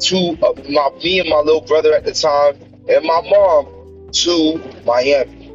to 0.00 0.16
uh, 0.42 0.54
my 0.70 0.90
me 1.02 1.20
and 1.20 1.28
my 1.28 1.40
little 1.40 1.60
brother 1.60 1.92
at 1.92 2.04
the 2.04 2.12
time 2.12 2.56
and 2.88 3.04
my 3.04 3.20
mom 3.28 4.10
to 4.12 4.82
Miami. 4.86 5.52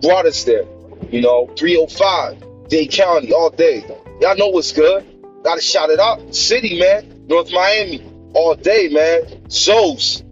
Brought 0.00 0.26
us 0.26 0.44
there, 0.44 0.64
you 1.10 1.20
know, 1.20 1.52
305, 1.56 2.51
Dade 2.72 2.90
County, 2.90 3.34
all 3.34 3.50
day. 3.50 3.84
Y'all 4.22 4.34
know 4.34 4.48
what's 4.48 4.72
good. 4.72 5.04
Gotta 5.44 5.60
shout 5.60 5.90
it 5.90 6.00
out. 6.00 6.34
City, 6.34 6.80
man. 6.80 7.26
North 7.26 7.52
Miami, 7.52 8.02
all 8.32 8.54
day, 8.54 8.88
man. 8.88 9.50
Shows. 9.50 10.24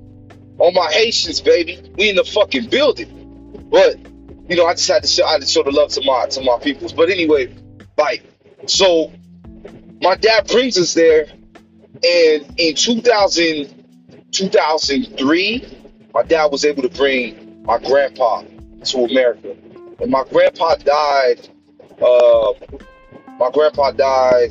All 0.56 0.72
my 0.72 0.90
Haitians, 0.90 1.42
baby. 1.42 1.92
We 1.98 2.08
in 2.08 2.16
the 2.16 2.24
fucking 2.24 2.70
building. 2.70 3.68
But, 3.70 3.98
you 4.48 4.56
know, 4.56 4.64
I 4.64 4.72
just 4.72 4.88
had 4.88 5.02
to 5.02 5.06
show 5.06 5.26
I 5.26 5.32
had 5.32 5.42
to 5.42 5.46
show 5.46 5.62
the 5.62 5.70
love 5.70 5.90
to 5.90 6.02
my 6.02 6.28
to 6.28 6.40
my 6.40 6.58
peoples. 6.58 6.94
But 6.94 7.10
anyway, 7.10 7.54
like, 7.98 8.24
so 8.64 9.12
my 10.00 10.16
dad 10.16 10.46
brings 10.46 10.78
us 10.78 10.94
there 10.94 11.26
and 12.02 12.54
in 12.56 12.74
2000, 12.74 13.84
2003, 14.32 15.78
my 16.14 16.22
dad 16.22 16.46
was 16.46 16.64
able 16.64 16.84
to 16.84 16.88
bring 16.88 17.62
my 17.64 17.76
grandpa 17.76 18.44
to 18.84 19.04
America. 19.04 19.54
And 20.00 20.10
my 20.10 20.24
grandpa 20.30 20.76
died, 20.76 21.50
uh, 22.02 22.52
my 23.38 23.50
grandpa 23.50 23.92
died 23.92 24.50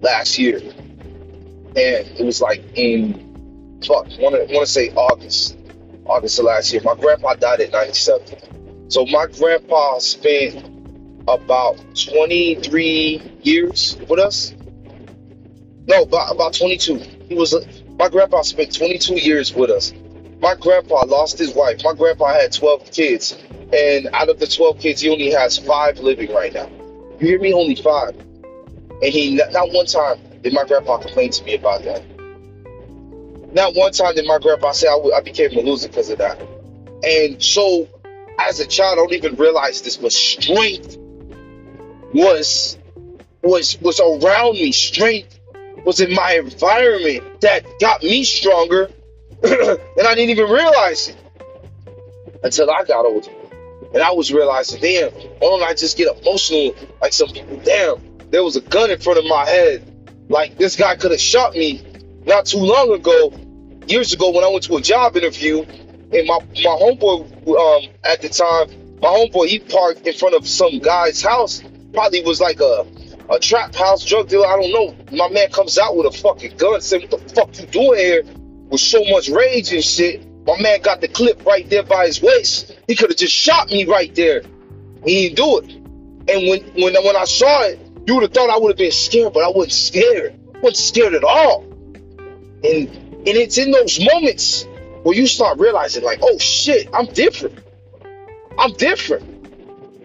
last 0.00 0.38
year. 0.38 0.58
And 0.58 2.06
it 2.06 2.24
was 2.24 2.40
like 2.40 2.62
in, 2.74 3.80
fuck, 3.86 4.06
want 4.18 4.34
to 4.34 4.54
want 4.54 4.66
to 4.66 4.66
say 4.66 4.90
August, 4.90 5.56
August 6.04 6.38
of 6.38 6.46
last 6.46 6.72
year. 6.72 6.82
My 6.84 6.94
grandpa 6.94 7.34
died 7.34 7.60
at 7.60 7.72
97. 7.72 8.90
So 8.90 9.06
my 9.06 9.26
grandpa 9.26 9.98
spent 9.98 10.66
about 11.28 11.78
23 11.94 13.38
years 13.42 13.96
with 14.08 14.18
us 14.18 14.54
no, 15.86 16.02
about, 16.02 16.32
about 16.32 16.54
22. 16.54 16.98
He 17.28 17.34
was 17.34 17.54
my 17.98 18.08
grandpa 18.08 18.42
spent 18.42 18.74
22 18.74 19.14
years 19.14 19.52
with 19.52 19.70
us. 19.70 19.92
My 20.42 20.56
grandpa 20.56 21.04
lost 21.06 21.38
his 21.38 21.54
wife. 21.54 21.82
My 21.84 21.94
grandpa 21.94 22.32
had 22.32 22.52
12 22.52 22.90
kids, 22.90 23.38
and 23.72 24.08
out 24.12 24.28
of 24.28 24.40
the 24.40 24.46
12 24.48 24.80
kids, 24.80 25.00
he 25.00 25.08
only 25.08 25.30
has 25.30 25.56
five 25.56 26.00
living 26.00 26.34
right 26.34 26.52
now. 26.52 26.68
You 27.20 27.28
hear 27.28 27.38
me? 27.38 27.52
Only 27.52 27.76
five. 27.76 28.16
And 28.16 29.04
he 29.04 29.36
not 29.36 29.70
one 29.72 29.86
time 29.86 30.18
did 30.42 30.52
my 30.52 30.64
grandpa 30.64 30.98
complain 30.98 31.30
to 31.30 31.44
me 31.44 31.54
about 31.54 31.84
that. 31.84 32.02
Not 33.52 33.76
one 33.76 33.92
time 33.92 34.16
did 34.16 34.26
my 34.26 34.38
grandpa 34.38 34.72
say 34.72 34.88
I, 34.88 34.96
I 35.16 35.20
became 35.20 35.56
a 35.56 35.60
loser 35.60 35.86
because 35.86 36.10
of 36.10 36.18
that. 36.18 36.40
And 37.04 37.40
so, 37.40 37.88
as 38.40 38.58
a 38.58 38.66
child, 38.66 38.98
I 38.98 39.02
don't 39.02 39.12
even 39.12 39.36
realize 39.36 39.82
this, 39.82 39.96
but 39.96 40.12
strength 40.12 40.96
was 42.12 42.78
was 43.42 43.80
was 43.80 44.00
around 44.00 44.54
me. 44.54 44.72
Strength 44.72 45.38
was 45.84 46.00
in 46.00 46.12
my 46.14 46.32
environment 46.32 47.40
that 47.42 47.64
got 47.78 48.02
me 48.02 48.24
stronger, 48.24 48.90
and 49.98 50.06
I 50.06 50.14
didn't 50.14 50.30
even 50.30 50.48
realize 50.48 51.08
it 51.08 51.16
until 52.44 52.70
I 52.70 52.84
got 52.84 53.04
older. 53.04 53.30
And 53.92 54.02
I 54.02 54.12
was 54.12 54.32
realizing, 54.32 54.80
damn, 54.80 55.10
why 55.10 55.38
don't 55.40 55.62
I 55.62 55.74
just 55.74 55.96
get 55.96 56.16
emotional 56.16 56.74
like 57.00 57.12
some 57.12 57.28
people? 57.28 57.60
Damn, 57.64 57.96
there 58.30 58.44
was 58.44 58.56
a 58.56 58.60
gun 58.60 58.90
in 58.90 58.98
front 59.00 59.18
of 59.18 59.24
my 59.26 59.44
head. 59.44 59.88
Like 60.28 60.56
this 60.58 60.76
guy 60.76 60.96
could 60.96 61.10
have 61.10 61.20
shot 61.20 61.54
me 61.54 61.84
not 62.24 62.46
too 62.46 62.58
long 62.58 62.92
ago, 62.92 63.32
years 63.86 64.12
ago 64.12 64.30
when 64.30 64.44
I 64.44 64.48
went 64.48 64.62
to 64.64 64.76
a 64.76 64.80
job 64.80 65.16
interview, 65.16 65.62
and 65.62 66.26
my 66.26 66.38
my 66.38 66.76
homeboy 66.78 67.48
um, 67.48 67.90
at 68.04 68.22
the 68.22 68.28
time, 68.28 68.68
my 69.00 69.08
homeboy 69.08 69.48
he 69.48 69.58
parked 69.58 70.06
in 70.06 70.14
front 70.14 70.34
of 70.36 70.46
some 70.46 70.78
guy's 70.78 71.20
house. 71.20 71.62
Probably 71.92 72.22
was 72.22 72.40
like 72.40 72.60
a 72.60 72.86
a 73.28 73.38
trap 73.38 73.74
house 73.74 74.04
drug 74.04 74.28
dealer. 74.28 74.46
I 74.46 74.56
don't 74.56 74.72
know. 74.72 75.16
My 75.16 75.28
man 75.28 75.50
comes 75.50 75.78
out 75.78 75.96
with 75.96 76.06
a 76.06 76.16
fucking 76.16 76.56
gun, 76.56 76.80
saying, 76.80 77.08
"What 77.10 77.28
the 77.28 77.34
fuck 77.34 77.58
you 77.58 77.66
doing 77.66 77.98
here?" 77.98 78.24
With 78.72 78.80
so 78.80 79.04
much 79.04 79.28
rage 79.28 79.70
and 79.72 79.84
shit. 79.84 80.26
My 80.46 80.60
man 80.60 80.80
got 80.80 81.02
the 81.02 81.08
clip 81.08 81.44
right 81.44 81.68
there 81.68 81.82
by 81.82 82.06
his 82.06 82.20
waist. 82.20 82.74
He 82.88 82.96
could 82.96 83.10
have 83.10 83.18
just 83.18 83.34
shot 83.34 83.70
me 83.70 83.84
right 83.84 84.12
there. 84.14 84.42
He 85.04 85.28
didn't 85.28 85.36
do 85.36 85.58
it. 85.58 85.70
And 86.30 86.48
when 86.48 86.62
when 86.82 87.04
when 87.04 87.14
I 87.14 87.24
saw 87.24 87.64
it, 87.64 87.78
you 88.06 88.14
would 88.14 88.22
have 88.22 88.32
thought 88.32 88.48
I 88.50 88.58
would 88.58 88.70
have 88.70 88.78
been 88.78 88.90
scared, 88.90 89.34
but 89.34 89.44
I 89.44 89.48
wasn't 89.48 89.72
scared. 89.72 90.40
I 90.54 90.58
wasn't 90.58 90.76
scared 90.78 91.14
at 91.14 91.22
all. 91.22 91.64
And 92.64 92.64
and 92.64 93.28
it's 93.28 93.58
in 93.58 93.72
those 93.72 94.00
moments 94.00 94.66
where 95.02 95.14
you 95.14 95.26
start 95.26 95.58
realizing, 95.58 96.02
like, 96.02 96.20
oh 96.22 96.38
shit, 96.38 96.88
I'm 96.94 97.06
different. 97.06 97.58
I'm 98.58 98.72
different. 98.72 99.24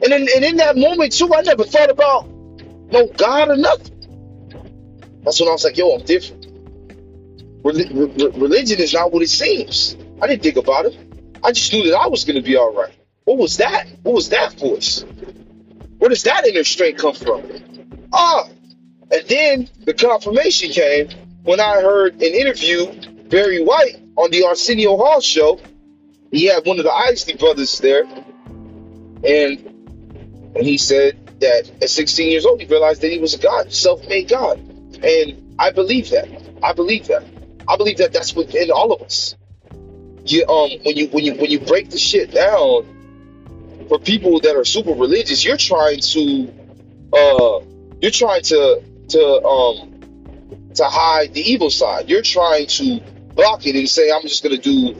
And 0.03 0.13
in, 0.13 0.27
and 0.35 0.45
in 0.45 0.57
that 0.57 0.75
moment 0.77 1.13
too, 1.13 1.33
I 1.33 1.41
never 1.41 1.63
thought 1.63 1.89
about 1.89 2.27
no 2.27 3.07
God 3.07 3.49
or 3.49 3.55
nothing. 3.55 3.95
That's 5.23 5.39
when 5.39 5.49
I 5.49 5.53
was 5.53 5.63
like, 5.63 5.77
yo, 5.77 5.95
I'm 5.95 6.03
different. 6.03 6.36
Religion 7.67 8.79
is 8.79 8.93
not 8.93 9.11
what 9.11 9.21
it 9.21 9.29
seems. 9.29 9.97
I 10.21 10.27
didn't 10.27 10.43
think 10.43 10.57
about 10.57 10.85
it. 10.85 10.97
I 11.43 11.51
just 11.51 11.71
knew 11.73 11.83
that 11.89 11.97
I 11.97 12.07
was 12.07 12.23
going 12.25 12.35
to 12.35 12.41
be 12.41 12.55
all 12.55 12.73
right. 12.73 12.93
What 13.25 13.37
was 13.37 13.57
that? 13.57 13.87
What 14.03 14.15
was 14.15 14.29
that 14.29 14.53
voice? 14.53 15.03
Where 15.97 16.09
does 16.09 16.23
that 16.23 16.45
inner 16.45 16.63
strength 16.63 17.01
come 17.01 17.13
from? 17.13 17.43
Ah, 18.13 18.47
and 19.11 19.27
then 19.27 19.69
the 19.85 19.93
confirmation 19.93 20.71
came 20.71 21.09
when 21.43 21.59
I 21.59 21.81
heard 21.81 22.15
an 22.15 22.21
interview 22.21 22.85
Barry 23.29 23.63
White 23.63 23.97
on 24.15 24.31
the 24.31 24.43
Arsenio 24.45 24.97
Hall 24.97 25.21
show. 25.21 25.59
He 26.31 26.45
had 26.45 26.65
one 26.65 26.77
of 26.77 26.85
the 26.85 26.91
Isley 26.91 27.35
brothers 27.35 27.79
there, 27.79 28.03
and 28.03 29.65
and 30.55 30.65
he 30.65 30.77
said 30.77 31.39
that 31.39 31.69
at 31.81 31.89
16 31.89 32.29
years 32.29 32.45
old 32.45 32.59
he 32.59 32.67
realized 32.67 33.01
that 33.01 33.11
he 33.11 33.19
was 33.19 33.33
a 33.33 33.37
god, 33.37 33.71
self-made 33.71 34.27
god, 34.27 34.59
and 35.03 35.55
I 35.59 35.71
believe 35.71 36.09
that. 36.09 36.27
I 36.63 36.73
believe 36.73 37.07
that. 37.07 37.23
I 37.67 37.77
believe 37.77 37.97
that 37.97 38.13
that's 38.13 38.33
within 38.33 38.71
all 38.71 38.93
of 38.93 39.01
us. 39.01 39.35
You 40.25 40.45
um 40.47 40.71
when 40.83 40.97
you 40.97 41.07
when 41.07 41.23
you 41.23 41.33
when 41.35 41.49
you 41.49 41.59
break 41.59 41.89
the 41.89 41.97
shit 41.97 42.31
down 42.31 43.85
for 43.87 43.99
people 43.99 44.39
that 44.41 44.55
are 44.55 44.65
super 44.65 44.91
religious, 44.91 45.43
you're 45.45 45.57
trying 45.57 45.99
to 46.01 46.53
uh 47.13 47.59
you're 48.01 48.11
trying 48.11 48.41
to 48.43 48.83
to 49.09 49.43
um 49.43 50.71
to 50.75 50.83
hide 50.83 51.33
the 51.33 51.41
evil 51.41 51.69
side. 51.69 52.09
You're 52.09 52.21
trying 52.21 52.67
to 52.67 52.99
block 53.35 53.65
it 53.65 53.75
and 53.75 53.89
say 53.89 54.11
I'm 54.11 54.23
just 54.23 54.43
gonna 54.43 54.57
do 54.57 54.93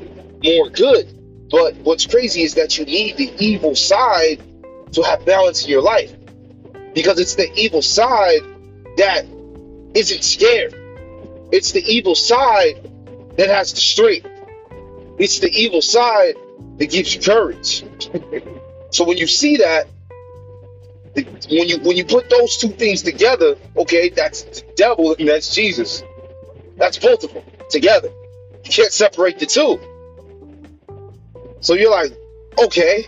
more 0.43 0.69
good. 0.69 1.13
But 1.49 1.75
what's 1.77 2.05
crazy 2.05 2.43
is 2.43 2.55
that 2.55 2.77
you 2.77 2.85
need 2.85 3.17
the 3.17 3.33
evil 3.39 3.75
side 3.75 4.41
to 4.93 5.01
have 5.03 5.25
balance 5.25 5.63
in 5.63 5.69
your 5.69 5.81
life 5.81 6.13
because 6.93 7.19
it's 7.19 7.35
the 7.35 7.51
evil 7.53 7.81
side 7.81 8.41
that 8.97 9.25
isn't 9.93 10.23
scared. 10.23 10.73
It's 11.51 11.71
the 11.71 11.83
evil 11.83 12.15
side 12.15 12.91
that 13.37 13.49
has 13.49 13.73
the 13.73 13.79
strength. 13.79 14.27
It's 15.17 15.39
the 15.39 15.49
evil 15.49 15.81
side 15.81 16.35
that 16.77 16.89
gives 16.89 17.15
you 17.15 17.21
courage. 17.21 17.83
so 18.91 19.05
when 19.05 19.17
you 19.17 19.27
see 19.27 19.57
that, 19.57 19.87
when 21.15 21.67
you 21.67 21.79
when 21.79 21.97
you 21.97 22.05
put 22.05 22.29
those 22.29 22.57
two 22.57 22.69
things 22.69 23.01
together, 23.01 23.55
okay, 23.75 24.09
that's 24.09 24.43
the 24.43 24.63
devil 24.75 25.15
and 25.17 25.27
that's 25.27 25.53
Jesus. 25.53 26.03
That's 26.75 26.97
both 26.99 27.23
of 27.23 27.33
them 27.33 27.43
together. 27.69 28.09
You 28.63 28.71
can't 28.71 28.91
separate 28.91 29.39
the 29.39 29.45
two. 29.47 29.79
So 31.61 31.73
you're 31.73 31.91
like, 31.91 32.11
okay, 32.59 33.07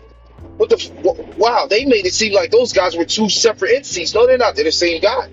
what 0.58 0.70
the? 0.70 1.36
Wow, 1.38 1.68
they 1.70 1.86
made 1.86 2.06
it 2.06 2.14
seem 2.14 2.34
like 2.34 2.52
those 2.52 2.74
guys 2.74 2.98
were 2.98 3.06
two 3.06 3.30
separate 3.30 3.76
entities. 3.76 4.16
No, 4.16 4.26
they're 4.26 4.38
not. 4.38 4.56
They're 4.56 4.66
the 4.66 4.72
same 4.72 5.02
guy. 5.02 5.30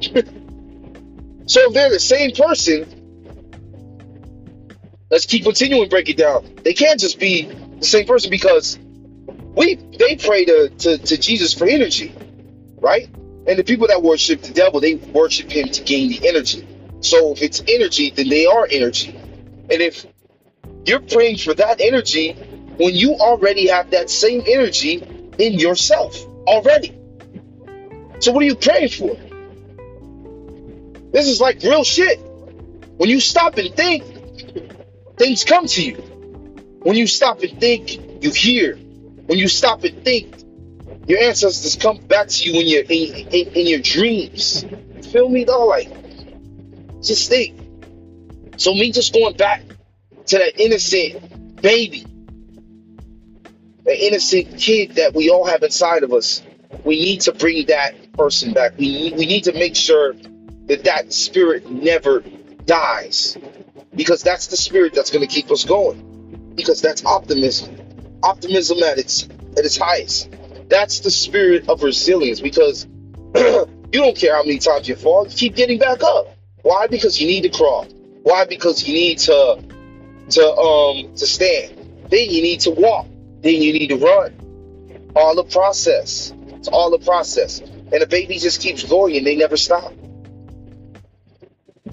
so 1.50 1.66
if 1.66 1.74
they're 1.74 1.90
the 1.90 1.98
same 1.98 2.30
person, 2.30 2.86
let's 5.10 5.26
keep 5.26 5.42
continuing 5.42 5.88
break 5.88 6.08
it 6.08 6.16
down. 6.16 6.48
They 6.62 6.74
can't 6.74 7.00
just 7.00 7.18
be 7.18 7.42
the 7.80 7.84
same 7.84 8.06
person 8.06 8.30
because 8.30 8.78
we 9.56 9.74
they 9.74 10.14
pray 10.14 10.44
to, 10.44 10.68
to, 10.68 10.98
to 10.98 11.18
Jesus 11.18 11.52
for 11.52 11.66
energy, 11.66 12.14
right? 12.76 13.08
And 13.48 13.58
the 13.58 13.64
people 13.64 13.88
that 13.88 14.00
worship 14.00 14.42
the 14.42 14.52
devil, 14.52 14.78
they 14.78 14.94
worship 14.94 15.50
him 15.50 15.70
to 15.70 15.82
gain 15.82 16.10
the 16.10 16.28
energy. 16.28 16.68
So 17.00 17.32
if 17.32 17.42
it's 17.42 17.60
energy, 17.66 18.12
then 18.12 18.28
they 18.28 18.46
are 18.46 18.68
energy. 18.70 19.08
And 19.08 19.82
if 19.82 20.06
you're 20.84 21.00
praying 21.00 21.38
for 21.38 21.52
that 21.54 21.80
energy, 21.80 22.34
when 22.76 22.94
you 22.94 23.14
already 23.14 23.66
have 23.66 23.90
that 23.90 24.08
same 24.08 24.44
energy 24.46 25.02
in 25.36 25.54
yourself 25.54 26.16
already. 26.46 26.96
So 28.20 28.30
what 28.30 28.44
are 28.44 28.46
you 28.46 28.54
praying 28.54 28.90
for? 28.90 29.16
This 31.12 31.28
is 31.28 31.40
like 31.40 31.62
real 31.62 31.84
shit. 31.84 32.18
When 32.96 33.08
you 33.08 33.20
stop 33.20 33.56
and 33.56 33.74
think, 33.74 34.04
things 35.16 35.44
come 35.44 35.66
to 35.66 35.82
you. 35.82 35.96
When 36.82 36.96
you 36.96 37.06
stop 37.06 37.40
and 37.42 37.58
think, 37.58 38.22
you 38.22 38.30
hear. 38.30 38.76
When 38.76 39.38
you 39.38 39.48
stop 39.48 39.84
and 39.84 40.04
think, 40.04 40.34
your 41.06 41.18
ancestors 41.20 41.76
come 41.76 41.98
back 41.98 42.28
to 42.28 42.50
you 42.50 42.60
in 42.60 42.66
your 42.68 42.82
in, 42.82 43.28
in, 43.28 43.54
in 43.54 43.66
your 43.66 43.80
dreams. 43.80 44.64
Feel 45.10 45.28
me 45.28 45.44
though? 45.44 45.66
Like 45.66 45.90
just 47.02 47.28
think. 47.28 47.58
So 48.56 48.74
me 48.74 48.92
just 48.92 49.12
going 49.12 49.36
back 49.36 49.62
to 50.26 50.38
that 50.38 50.60
innocent 50.60 51.62
baby, 51.62 52.06
the 53.84 54.06
innocent 54.06 54.58
kid 54.58 54.96
that 54.96 55.14
we 55.14 55.30
all 55.30 55.46
have 55.46 55.62
inside 55.62 56.02
of 56.02 56.12
us. 56.12 56.42
We 56.84 57.00
need 57.00 57.22
to 57.22 57.32
bring 57.32 57.66
that 57.66 58.12
person 58.12 58.52
back. 58.52 58.78
We 58.78 59.12
we 59.16 59.26
need 59.26 59.44
to 59.44 59.52
make 59.52 59.74
sure 59.74 60.14
that 60.70 60.84
that 60.84 61.12
spirit 61.12 61.68
never 61.68 62.22
dies. 62.64 63.36
Because 63.92 64.22
that's 64.22 64.46
the 64.46 64.56
spirit 64.56 64.94
that's 64.94 65.10
going 65.10 65.26
to 65.26 65.32
keep 65.32 65.50
us 65.50 65.64
going. 65.64 66.52
Because 66.54 66.80
that's 66.80 67.04
optimism. 67.04 67.76
Optimism 68.22 68.82
at 68.84 68.96
its 68.98 69.24
at 69.58 69.64
its 69.64 69.76
highest. 69.76 70.30
That's 70.68 71.00
the 71.00 71.10
spirit 71.10 71.68
of 71.68 71.82
resilience. 71.82 72.40
Because 72.40 72.86
you 73.34 73.66
don't 73.92 74.16
care 74.16 74.36
how 74.36 74.44
many 74.44 74.58
times 74.58 74.88
you 74.88 74.94
fall 74.94 75.26
you 75.26 75.34
keep 75.34 75.56
getting 75.56 75.78
back 75.78 76.04
up. 76.04 76.28
Why? 76.62 76.86
Because 76.86 77.20
you 77.20 77.26
need 77.26 77.42
to 77.42 77.50
crawl. 77.50 77.86
Why? 78.22 78.44
Because 78.44 78.86
you 78.86 78.94
need 78.94 79.18
to 79.18 79.60
to 80.30 80.52
um 80.54 81.14
to 81.16 81.26
stand. 81.26 81.76
Then 82.10 82.30
you 82.30 82.42
need 82.42 82.60
to 82.60 82.70
walk. 82.70 83.06
Then 83.42 83.60
you 83.60 83.72
need 83.72 83.88
to 83.88 83.96
run. 83.96 84.36
All 85.16 85.34
the 85.34 85.44
process. 85.44 86.32
It's 86.50 86.68
all 86.68 86.90
the 86.90 87.04
process. 87.04 87.58
And 87.58 88.02
the 88.02 88.06
baby 88.06 88.38
just 88.38 88.60
keeps 88.60 88.84
going 88.84 89.16
and 89.16 89.26
they 89.26 89.34
never 89.34 89.56
stop 89.56 89.92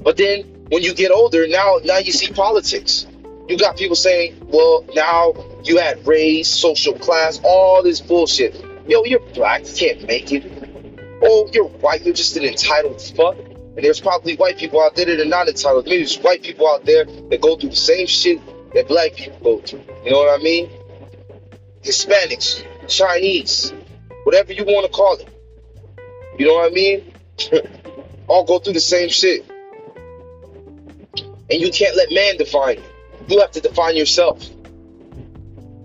but 0.08 0.16
then 0.16 0.44
when 0.70 0.84
you 0.84 0.94
get 0.96 1.12
older, 1.12 1.50
now 1.50 1.82
now 1.84 1.98
you 1.98 2.14
see 2.14 2.32
politics. 2.32 3.06
You 3.50 3.58
got 3.58 3.76
people 3.76 3.98
saying, 3.98 4.38
well, 4.48 4.86
now 4.96 5.34
you 5.66 5.80
had 5.80 6.08
race, 6.08 6.48
social 6.48 6.98
class, 6.98 7.42
all 7.44 7.84
this 7.84 8.00
bullshit. 8.00 8.56
Yo, 8.88 9.04
you're 9.04 9.20
black, 9.20 9.68
you 9.68 9.76
can't 9.76 10.08
make 10.08 10.32
it. 10.32 10.46
Oh, 11.22 11.50
you're 11.52 11.68
white, 11.68 12.04
you're 12.04 12.14
just 12.14 12.38
an 12.38 12.46
entitled 12.46 13.02
fuck. 13.02 13.38
And 13.38 13.84
there's 13.84 14.00
probably 14.00 14.38
white 14.38 14.58
people 14.58 14.82
out 14.82 14.96
there 14.96 15.08
that 15.08 15.20
are 15.20 15.26
not 15.26 15.50
entitled. 15.50 15.84
Maybe 15.84 15.98
there's 15.98 16.20
white 16.20 16.42
people 16.42 16.70
out 16.70 16.86
there 16.86 17.04
that 17.04 17.42
go 17.42 17.58
through 17.58 17.72
the 17.72 17.76
same 17.76 18.08
shit 18.08 18.40
that 18.76 18.88
black 18.88 19.14
people 19.14 19.40
go 19.44 19.60
through. 19.60 19.84
You 20.06 20.12
know 20.12 20.20
what 20.20 20.40
I 20.40 20.42
mean? 20.42 20.70
Hispanics, 21.82 22.64
Chinese, 22.88 23.74
whatever 24.24 24.54
you 24.54 24.64
want 24.64 24.86
to 24.86 24.92
call 24.94 25.18
it. 25.18 25.28
You 26.40 26.48
know 26.48 26.54
what 26.54 26.72
I 26.72 26.74
mean? 26.74 27.12
all 28.30 28.46
go 28.46 28.60
through 28.60 28.72
the 28.72 28.80
same 28.80 29.10
shit. 29.10 29.46
And 31.50 31.62
you 31.62 31.72
can't 31.72 31.96
let 31.96 32.12
man 32.12 32.38
define 32.38 32.77
you. 32.77 32.84
You 33.27 33.39
have 33.42 33.51
to 33.51 33.62
define 33.62 33.96
yourself. 33.96 34.44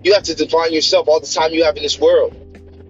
You 0.05 0.15
have 0.15 0.25
to 0.25 0.35
define 0.35 0.73
yourself 0.73 1.09
all 1.09 1.21
the 1.21 1.27
time 1.27 1.53
you 1.53 1.65
have 1.65 1.77
in 1.77 1.83
this 1.83 1.99
world. 1.99 2.37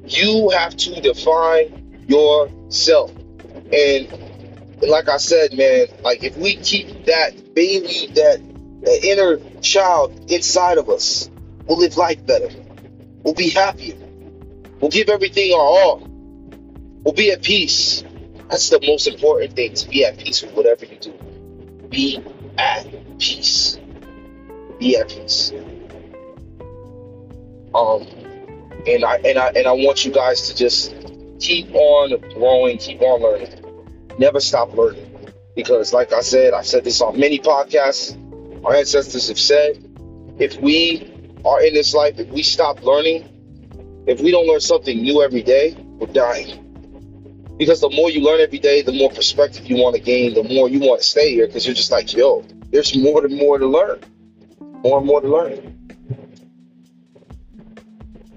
You 0.06 0.50
have 0.50 0.76
to 0.76 1.00
define 1.00 2.04
yourself. 2.08 3.10
And, 3.10 4.10
and 4.10 4.82
like 4.82 5.08
I 5.08 5.18
said, 5.18 5.52
man, 5.54 5.88
like 6.02 6.22
if 6.24 6.36
we 6.36 6.56
keep 6.56 7.06
that 7.06 7.54
baby, 7.54 8.10
that, 8.14 8.40
that 8.82 9.04
inner 9.04 9.38
child 9.60 10.30
inside 10.30 10.78
of 10.78 10.88
us, 10.88 11.30
we'll 11.66 11.78
live 11.78 11.96
life 11.96 12.24
better. 12.26 12.48
We'll 13.22 13.34
be 13.34 13.50
happier. 13.50 13.96
We'll 14.80 14.90
give 14.90 15.08
everything 15.08 15.52
our 15.52 15.60
all. 15.60 15.98
We'll 17.04 17.14
be 17.14 17.30
at 17.30 17.42
peace. 17.42 18.02
That's 18.48 18.68
the 18.70 18.80
most 18.86 19.06
important 19.06 19.54
thing 19.54 19.74
to 19.74 19.88
be 19.88 20.04
at 20.04 20.18
peace 20.18 20.42
with 20.42 20.52
whatever 20.54 20.86
you 20.86 20.98
do. 20.98 21.12
Be 21.88 22.22
at 22.58 22.86
peace. 23.18 23.78
Be 24.78 24.96
at 24.96 25.08
peace. 25.08 25.52
Um, 27.74 28.06
and 28.86 29.04
I 29.04 29.16
and 29.24 29.38
I 29.38 29.48
and 29.56 29.66
I 29.66 29.72
want 29.72 30.04
you 30.04 30.12
guys 30.12 30.48
to 30.48 30.56
just 30.56 30.94
keep 31.40 31.74
on 31.74 32.20
growing, 32.34 32.78
keep 32.78 33.00
on 33.00 33.22
learning, 33.22 33.48
never 34.18 34.40
stop 34.40 34.74
learning, 34.74 35.30
because 35.56 35.92
like 35.92 36.12
I 36.12 36.20
said, 36.20 36.52
I've 36.52 36.66
said 36.66 36.84
this 36.84 37.00
on 37.00 37.18
many 37.18 37.38
podcasts. 37.38 38.18
Our 38.64 38.74
ancestors 38.74 39.28
have 39.28 39.38
said, 39.40 39.76
if 40.38 40.60
we 40.60 41.10
are 41.44 41.62
in 41.62 41.74
this 41.74 41.94
life, 41.94 42.18
if 42.18 42.28
we 42.28 42.42
stop 42.42 42.82
learning, 42.82 44.04
if 44.06 44.20
we 44.20 44.30
don't 44.30 44.46
learn 44.46 44.60
something 44.60 45.00
new 45.00 45.22
every 45.22 45.42
day, 45.42 45.76
we're 45.98 46.06
dying. 46.06 46.61
Because 47.58 47.80
the 47.80 47.90
more 47.90 48.10
you 48.10 48.22
learn 48.22 48.40
every 48.40 48.58
day, 48.58 48.82
the 48.82 48.92
more 48.92 49.10
perspective 49.10 49.66
you 49.66 49.76
want 49.76 49.94
to 49.94 50.00
gain, 50.00 50.34
the 50.34 50.42
more 50.42 50.68
you 50.68 50.80
want 50.80 51.00
to 51.00 51.06
stay 51.06 51.32
here 51.32 51.46
because 51.46 51.66
you're 51.66 51.74
just 51.74 51.90
like, 51.90 52.12
yo, 52.12 52.44
there's 52.70 52.96
more 52.96 53.24
and 53.24 53.36
more 53.36 53.58
to 53.58 53.66
learn. 53.66 54.00
More 54.82 54.98
and 54.98 55.06
more 55.06 55.20
to 55.20 55.28
learn. 55.28 55.78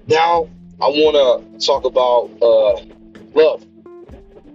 Now, 0.08 0.49
I 0.82 0.88
want 0.88 1.60
to 1.60 1.65
talk 1.65 1.86
about 1.86 2.30
uh, 2.41 2.82
love. 3.34 3.63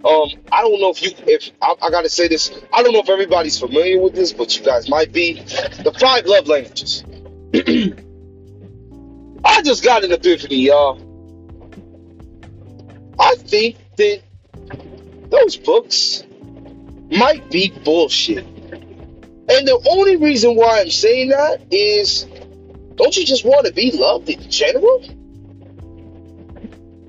Um, 0.05 0.31
I 0.53 0.63
don't 0.63 0.81
know 0.81 0.91
if 0.91 1.03
you, 1.03 1.11
if 1.27 1.51
I, 1.61 1.75
I 1.83 1.91
got 1.91 2.03
to 2.03 2.09
say 2.09 2.29
this, 2.29 2.51
I 2.73 2.83
don't 2.83 2.93
know 2.93 3.01
if 3.01 3.11
everybody's 3.11 3.59
familiar 3.59 4.01
with 4.01 4.15
this, 4.15 4.33
but 4.33 4.57
you 4.57 4.65
guys 4.65 4.89
might 4.89 5.13
be. 5.13 5.35
The 5.35 5.95
five 5.99 6.27
love 6.27 6.47
languages. 6.47 7.05
I 9.45 9.63
just 9.63 9.83
got 9.83 10.05
an 10.05 10.13
epiphany, 10.13 10.57
y'all. 10.57 10.99
I 13.19 13.35
think 13.37 13.77
that 13.97 14.23
those 15.31 15.57
books 15.57 16.25
might 17.11 17.51
be 17.51 17.71
bullshit. 17.85 18.45
And 18.45 19.67
the 19.67 19.81
only 19.91 20.17
reason 20.17 20.55
why 20.55 20.81
I'm 20.81 20.91
saying 20.91 21.31
that 21.31 21.73
is 21.73 22.27
don't 22.97 23.17
you 23.17 23.25
just 23.25 23.45
want 23.45 23.67
to 23.67 23.73
be 23.73 23.91
loved 23.93 24.29
in 24.29 24.51
general? 24.51 25.03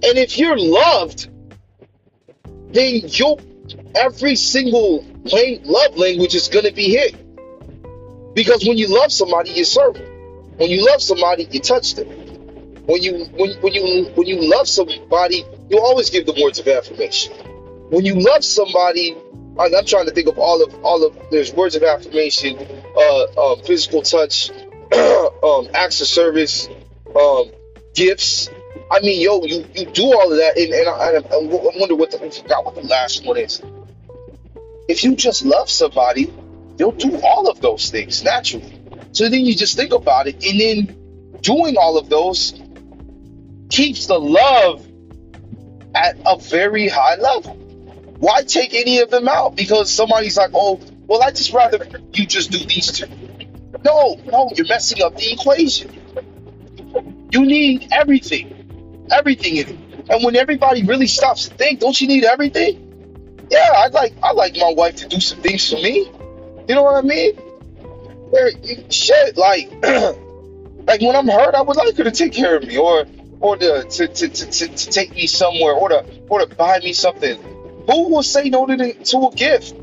And 0.03 0.17
if 0.17 0.37
you're 0.37 0.57
loved, 0.57 1.29
then 2.73 3.01
you 3.05 3.37
every 3.93 4.35
single 4.35 5.05
love 5.65 5.97
language 5.97 6.33
is 6.33 6.47
going 6.47 6.65
to 6.65 6.71
be 6.71 6.89
hit. 6.89 7.15
Because 8.33 8.65
when 8.65 8.77
you 8.77 8.87
love 8.87 9.11
somebody, 9.11 9.51
you 9.51 9.65
serve 9.65 9.95
them. 9.95 10.07
When 10.57 10.69
you 10.69 10.85
love 10.85 11.01
somebody, 11.01 11.47
you 11.51 11.59
touch 11.59 11.95
them. 11.95 12.07
When 12.85 13.01
you 13.01 13.25
when 13.35 13.51
when 13.61 13.73
you 13.73 14.05
when 14.15 14.27
you 14.27 14.41
love 14.49 14.67
somebody, 14.67 15.45
you 15.69 15.79
always 15.79 16.09
give 16.09 16.25
them 16.25 16.35
words 16.41 16.59
of 16.59 16.67
affirmation. 16.67 17.33
When 17.91 18.05
you 18.05 18.15
love 18.15 18.45
somebody, 18.45 19.17
I- 19.59 19.69
I'm 19.77 19.85
trying 19.85 20.05
to 20.05 20.11
think 20.11 20.29
of 20.29 20.39
all 20.39 20.63
of 20.63 20.73
all 20.81 21.03
of 21.03 21.13
there's 21.29 21.53
words 21.53 21.75
of 21.75 21.83
affirmation, 21.83 22.57
uh, 22.95 23.51
um, 23.51 23.61
physical 23.63 24.01
touch, 24.01 24.49
um, 25.43 25.67
acts 25.73 25.99
of 25.99 26.07
service, 26.07 26.69
um, 27.13 27.51
gifts. 27.93 28.49
I 28.89 29.01
mean, 29.01 29.19
yo, 29.19 29.43
you, 29.43 29.65
you 29.75 29.85
do 29.87 30.05
all 30.05 30.31
of 30.31 30.37
that, 30.37 30.57
and, 30.57 30.73
and 30.73 30.87
I, 30.87 30.93
I, 30.93 31.15
I 31.17 31.77
wonder 31.77 31.95
what 31.95 32.11
the, 32.11 32.25
I 32.25 32.29
forgot 32.29 32.63
what 32.63 32.75
the 32.75 32.83
last 32.83 33.25
one 33.25 33.35
is. 33.35 33.61
If 34.87 35.03
you 35.03 35.13
just 35.17 35.43
love 35.43 35.69
somebody, 35.69 36.33
you'll 36.77 36.93
do 36.93 37.19
all 37.21 37.49
of 37.49 37.59
those 37.59 37.89
things 37.89 38.23
naturally. 38.23 38.81
So 39.11 39.27
then 39.27 39.41
you 39.45 39.53
just 39.53 39.75
think 39.75 39.91
about 39.91 40.27
it, 40.27 40.45
and 40.45 40.59
then 40.61 41.37
doing 41.41 41.75
all 41.75 41.97
of 41.97 42.07
those 42.07 42.53
keeps 43.69 44.07
the 44.07 44.17
love 44.17 44.87
at 45.93 46.17
a 46.25 46.37
very 46.39 46.87
high 46.87 47.15
level. 47.15 47.60
Why 48.21 48.43
take 48.43 48.75
any 48.75 48.99
of 48.99 49.09
them 49.09 49.27
out? 49.27 49.55
Because 49.55 49.89
somebody's 49.89 50.37
like, 50.37 50.51
oh, 50.53 50.79
well, 51.07 51.23
I 51.23 51.31
just 51.31 51.53
rather 51.53 51.87
you 52.13 52.27
just 52.27 52.51
do 52.51 52.59
these 52.59 52.91
two. 52.91 53.07
No, 53.83 54.21
no, 54.31 54.47
you're 54.55 54.67
messing 54.67 55.01
up 55.01 55.15
the 55.17 55.33
equation. 55.33 55.91
You 57.31 57.43
need 57.47 57.87
everything, 57.91 59.07
everything 59.11 59.57
in 59.57 59.69
it. 59.69 60.09
And 60.11 60.23
when 60.23 60.35
everybody 60.35 60.83
really 60.83 61.07
stops 61.07 61.47
to 61.47 61.55
think, 61.55 61.79
don't 61.79 61.99
you 61.99 62.07
need 62.07 62.23
everything? 62.23 63.47
Yeah, 63.49 63.71
I'd 63.77 63.93
like 63.93 64.13
I 64.21 64.33
like 64.33 64.55
my 64.55 64.71
wife 64.71 64.97
to 64.97 65.07
do 65.07 65.19
some 65.19 65.41
things 65.41 65.67
for 65.67 65.77
me. 65.77 66.11
You 66.67 66.75
know 66.75 66.83
what 66.83 67.03
I 67.03 67.07
mean? 67.07 67.33
Where 67.33 68.51
shit, 68.91 69.35
like 69.35 69.71
like 69.81 71.01
when 71.01 71.15
I'm 71.15 71.27
hurt, 71.27 71.55
I 71.55 71.61
would 71.63 71.75
like 71.75 71.97
her 71.97 72.03
to 72.03 72.11
take 72.11 72.33
care 72.33 72.55
of 72.55 72.67
me, 72.67 72.77
or 72.77 73.07
or 73.39 73.57
to, 73.57 73.83
to, 73.83 74.07
to, 74.07 74.29
to, 74.29 74.67
to 74.67 74.89
take 74.91 75.15
me 75.15 75.25
somewhere, 75.25 75.73
or 75.73 75.89
to 75.89 76.05
or 76.29 76.45
to 76.45 76.55
buy 76.55 76.77
me 76.81 76.93
something. 76.93 77.39
Who 77.91 78.07
will 78.07 78.23
say 78.23 78.49
no 78.49 78.65
to, 78.65 78.77
the, 78.77 78.93
to 78.93 79.27
a 79.27 79.35
gift? 79.35 79.75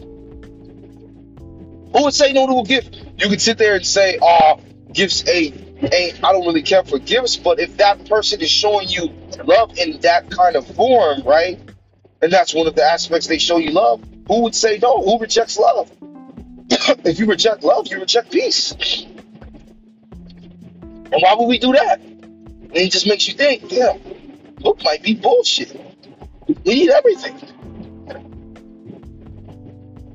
Who 1.93 2.05
would 2.05 2.15
say 2.15 2.33
no 2.33 2.47
to 2.47 2.61
a 2.61 2.65
gift? 2.65 2.95
You 3.19 3.29
could 3.29 3.43
sit 3.43 3.59
there 3.59 3.75
and 3.75 3.85
say, 3.87 4.19
"Oh, 4.23 4.61
gifts 4.91 5.29
ain't 5.29 5.93
ain't. 5.93 6.25
I 6.25 6.33
don't 6.33 6.47
really 6.47 6.63
care 6.63 6.85
for 6.85 6.99
gifts." 6.99 7.37
But 7.37 7.61
if 7.61 7.77
that 7.77 8.09
person 8.09 8.41
is 8.41 8.51
showing 8.51 8.89
you 8.89 9.11
love 9.45 9.77
in 9.77 10.01
that 10.01 10.31
kind 10.31 10.57
of 10.57 10.67
form, 10.75 11.23
right? 11.25 11.61
And 12.23 12.33
that's 12.33 12.55
one 12.55 12.67
of 12.67 12.75
the 12.75 12.83
aspects 12.83 13.27
they 13.27 13.37
show 13.37 13.59
you 13.59 13.73
love. 13.73 14.03
Who 14.27 14.41
would 14.43 14.55
say 14.55 14.79
no? 14.79 15.03
Who 15.03 15.19
rejects 15.19 15.59
love? 15.59 15.91
if 17.05 17.19
you 17.19 17.27
reject 17.27 17.63
love, 17.63 17.89
you 17.89 18.01
reject 18.01 18.33
peace. 18.33 18.73
And 20.81 21.15
why 21.21 21.35
would 21.35 21.47
we 21.47 21.59
do 21.59 21.73
that? 21.73 22.01
And 22.01 22.77
it 22.77 22.91
just 22.91 23.07
makes 23.07 23.29
you 23.29 23.35
think, 23.35 23.71
yeah, 23.71 23.99
book 24.61 24.83
might 24.83 25.03
be 25.03 25.15
bullshit. 25.15 25.79
We 26.47 26.75
need 26.75 26.91
everything. 26.91 27.58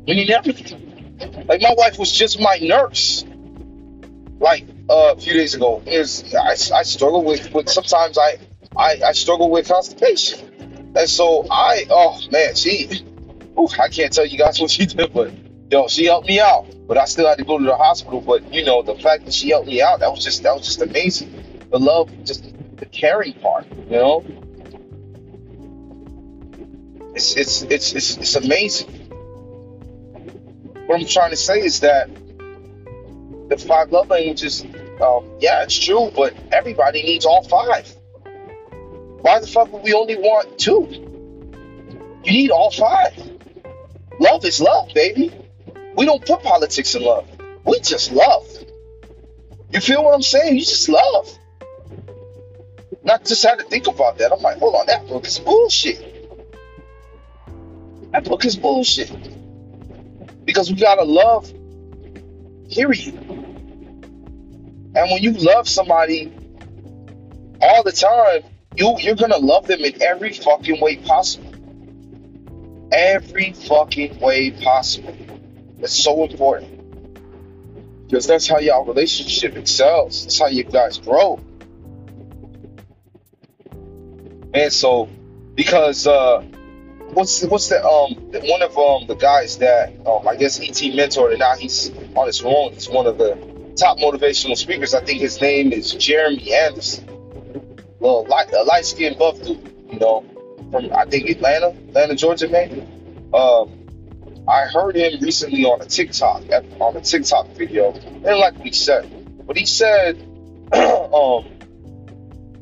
We 0.08 0.16
need 0.16 0.30
everything. 0.32 1.46
Like 1.48 1.62
my 1.62 1.74
wife 1.78 1.98
was 1.98 2.12
just 2.12 2.40
my 2.40 2.58
nurse. 2.62 3.24
Like 4.40 4.66
uh, 4.90 5.14
a 5.16 5.20
few 5.20 5.34
days 5.34 5.56
ago 5.56 5.82
is 5.86 6.34
I, 6.36 6.52
I 6.52 6.84
struggle 6.84 7.24
with, 7.24 7.54
with 7.54 7.70
sometimes 7.70 8.18
I, 8.18 8.38
I 8.76 9.00
I 9.08 9.12
struggle 9.14 9.50
with 9.50 9.68
constipation, 9.68 10.94
and 10.96 11.10
so 11.10 11.46
I 11.50 11.86
oh 11.90 12.20
man 12.32 12.56
she 12.56 13.04
ooh, 13.58 13.68
I 13.80 13.88
can't 13.88 14.12
tell 14.12 14.26
you 14.26 14.38
guys 14.38 14.60
what 14.62 14.72
she 14.72 14.86
did, 14.86 15.14
but 15.14 15.32
yo 15.72 15.88
she 15.88 16.06
helped 16.06 16.28
me 16.28 16.40
out. 16.40 16.66
But 16.88 16.98
I 16.98 17.06
still 17.06 17.28
had 17.28 17.38
to 17.38 17.46
go 17.46 17.58
to 17.58 17.64
the 17.64 17.78
hospital. 17.78 18.20
But 18.20 18.54
you 18.54 18.66
know 18.66 18.82
the 18.82 18.96
fact 18.96 19.24
that 19.26 19.34
she 19.34 19.50
helped 19.50 19.68
me 19.68 19.82
out 19.82 20.02
that 20.02 20.12
was 20.12 20.24
just 20.24 20.44
that 20.44 20.54
was 20.54 20.66
just 20.66 20.82
amazing. 20.82 21.68
The 21.72 21.80
love, 21.80 22.12
just 22.26 22.44
the 22.78 22.86
caring 22.86 23.34
part, 23.34 23.66
you 23.90 23.98
know. 23.98 24.26
It's 27.16 27.36
it's 27.38 27.62
it's 27.64 27.94
it's, 27.94 28.18
it's 28.18 28.36
amazing. 28.36 29.03
What 30.86 31.00
I'm 31.00 31.08
trying 31.08 31.32
to 31.32 31.38
say 31.38 31.62
is 31.62 31.80
that 31.80 32.10
the 33.50 33.58
five 33.58 33.92
love 33.92 34.10
languages, 34.10 34.64
um, 35.02 35.30
yeah, 35.40 35.64
it's 35.64 35.78
true, 35.78 36.12
but 36.16 36.34
everybody 36.52 37.04
needs 37.04 37.26
all 37.26 37.44
five. 37.44 37.90
Why 39.22 39.40
the 39.40 39.48
fuck 39.48 39.72
would 39.72 39.84
we 39.84 39.94
only 39.94 40.18
want 40.18 40.60
two? 40.60 40.88
You 42.24 42.32
need 42.32 42.52
all 42.52 42.72
five. 42.72 43.14
Love 44.20 44.44
is 44.46 44.60
love, 44.60 44.90
baby. 44.94 45.32
We 45.96 46.06
don't 46.06 46.26
put 46.26 46.44
politics 46.44 46.96
in 46.96 47.04
love. 47.04 47.28
We 47.66 47.80
just 47.80 48.12
love. 48.12 48.46
You 49.72 49.80
feel 49.80 50.04
what 50.04 50.14
I'm 50.14 50.22
saying? 50.22 50.56
You 50.56 50.62
just 50.62 50.90
love. 50.90 51.30
Not 53.04 53.26
just 53.26 53.44
had 53.44 53.60
to 53.60 53.66
think 53.66 53.88
about 53.88 54.18
that. 54.18 54.32
I'm 54.32 54.42
like, 54.42 54.60
hold 54.60 54.76
on, 54.76 54.86
that 54.88 55.08
book 55.08 55.26
is 55.26 55.40
bullshit. 55.40 56.10
That 58.12 58.26
book 58.26 58.46
is 58.46 58.56
bullshit. 58.56 59.12
Because 60.46 60.70
we 60.70 60.78
gotta 60.78 61.04
love, 61.04 61.52
period. 62.70 63.16
And 64.96 65.10
when 65.12 65.24
you 65.24 65.32
love 65.34 65.68
somebody 65.68 66.32
all 67.62 67.84
the 67.84 67.92
time, 67.92 68.44
you 68.76 68.96
you're 69.00 69.16
gonna 69.16 69.38
love 69.38 69.68
them 69.68 69.82
in 69.82 70.02
every 70.02 70.34
fucking 70.34 70.82
way 70.82 70.98
possible. 70.98 71.54
Every 72.92 73.54
fucking 73.54 74.20
way 74.20 74.52
possible. 74.52 75.16
It's 75.80 76.02
so 76.02 76.24
important. 76.24 76.80
Because 78.08 78.28
that's 78.28 78.48
how 78.48 78.60
y'all 78.60 78.86
relationship 78.86 79.56
excels. 79.56 80.24
That's 80.24 80.40
how 80.40 80.48
you 80.48 80.64
guys 80.64 81.00
grow. 81.00 81.40
And 84.54 84.72
so 84.72 85.10
because 85.56 86.06
uh 86.06 86.44
what's 87.14 87.44
what's 87.44 87.70
the 87.70 87.84
um 87.86 88.14
one 88.32 88.62
of 88.62 88.78
um 88.78 89.08
the 89.08 89.16
guys 89.16 89.58
that 89.60 89.94
um 90.06 90.28
I 90.28 90.36
guess 90.36 90.60
ET 90.60 90.76
mentored 90.76 91.32
and 91.32 91.40
now 91.40 91.56
he's 91.56 91.92
on 92.16 92.28
his 92.28 92.44
own. 92.44 92.74
He's 92.74 92.90
one 92.90 93.08
of 93.08 93.18
the 93.18 93.36
top 93.76 93.98
motivational 93.98 94.58
speakers. 94.58 94.94
I 94.94 95.04
think 95.04 95.20
his 95.20 95.42
name 95.42 95.72
is 95.72 95.92
Jeremy 95.94 96.54
Anderson. 96.54 97.10
Well, 98.00 98.26
light, 98.26 98.52
a 98.52 98.64
light 98.64 98.86
skinned 98.86 99.18
buff 99.18 99.42
dude, 99.42 99.76
you 99.92 100.00
know, 100.00 100.26
from 100.72 100.92
I 100.94 101.06
think 101.06 101.30
Atlanta, 101.30 101.68
Atlanta, 101.68 102.16
Georgia, 102.16 102.50
maybe. 102.50 102.82
Um, 103.34 103.80
I 104.48 104.66
heard 104.66 104.96
him 104.98 105.22
recently 105.22 105.64
on 105.64 105.82
a 105.82 105.86
TikTok 105.86 106.44
on 106.80 106.98
a 106.98 107.02
TikTok 107.02 107.48
video, 107.56 107.94
and 107.94 108.38
like 108.38 108.62
we 108.62 108.72
said, 108.74 109.48
but 109.48 109.56
he 109.56 109.66
said, 109.66 110.18
um, 110.74 111.46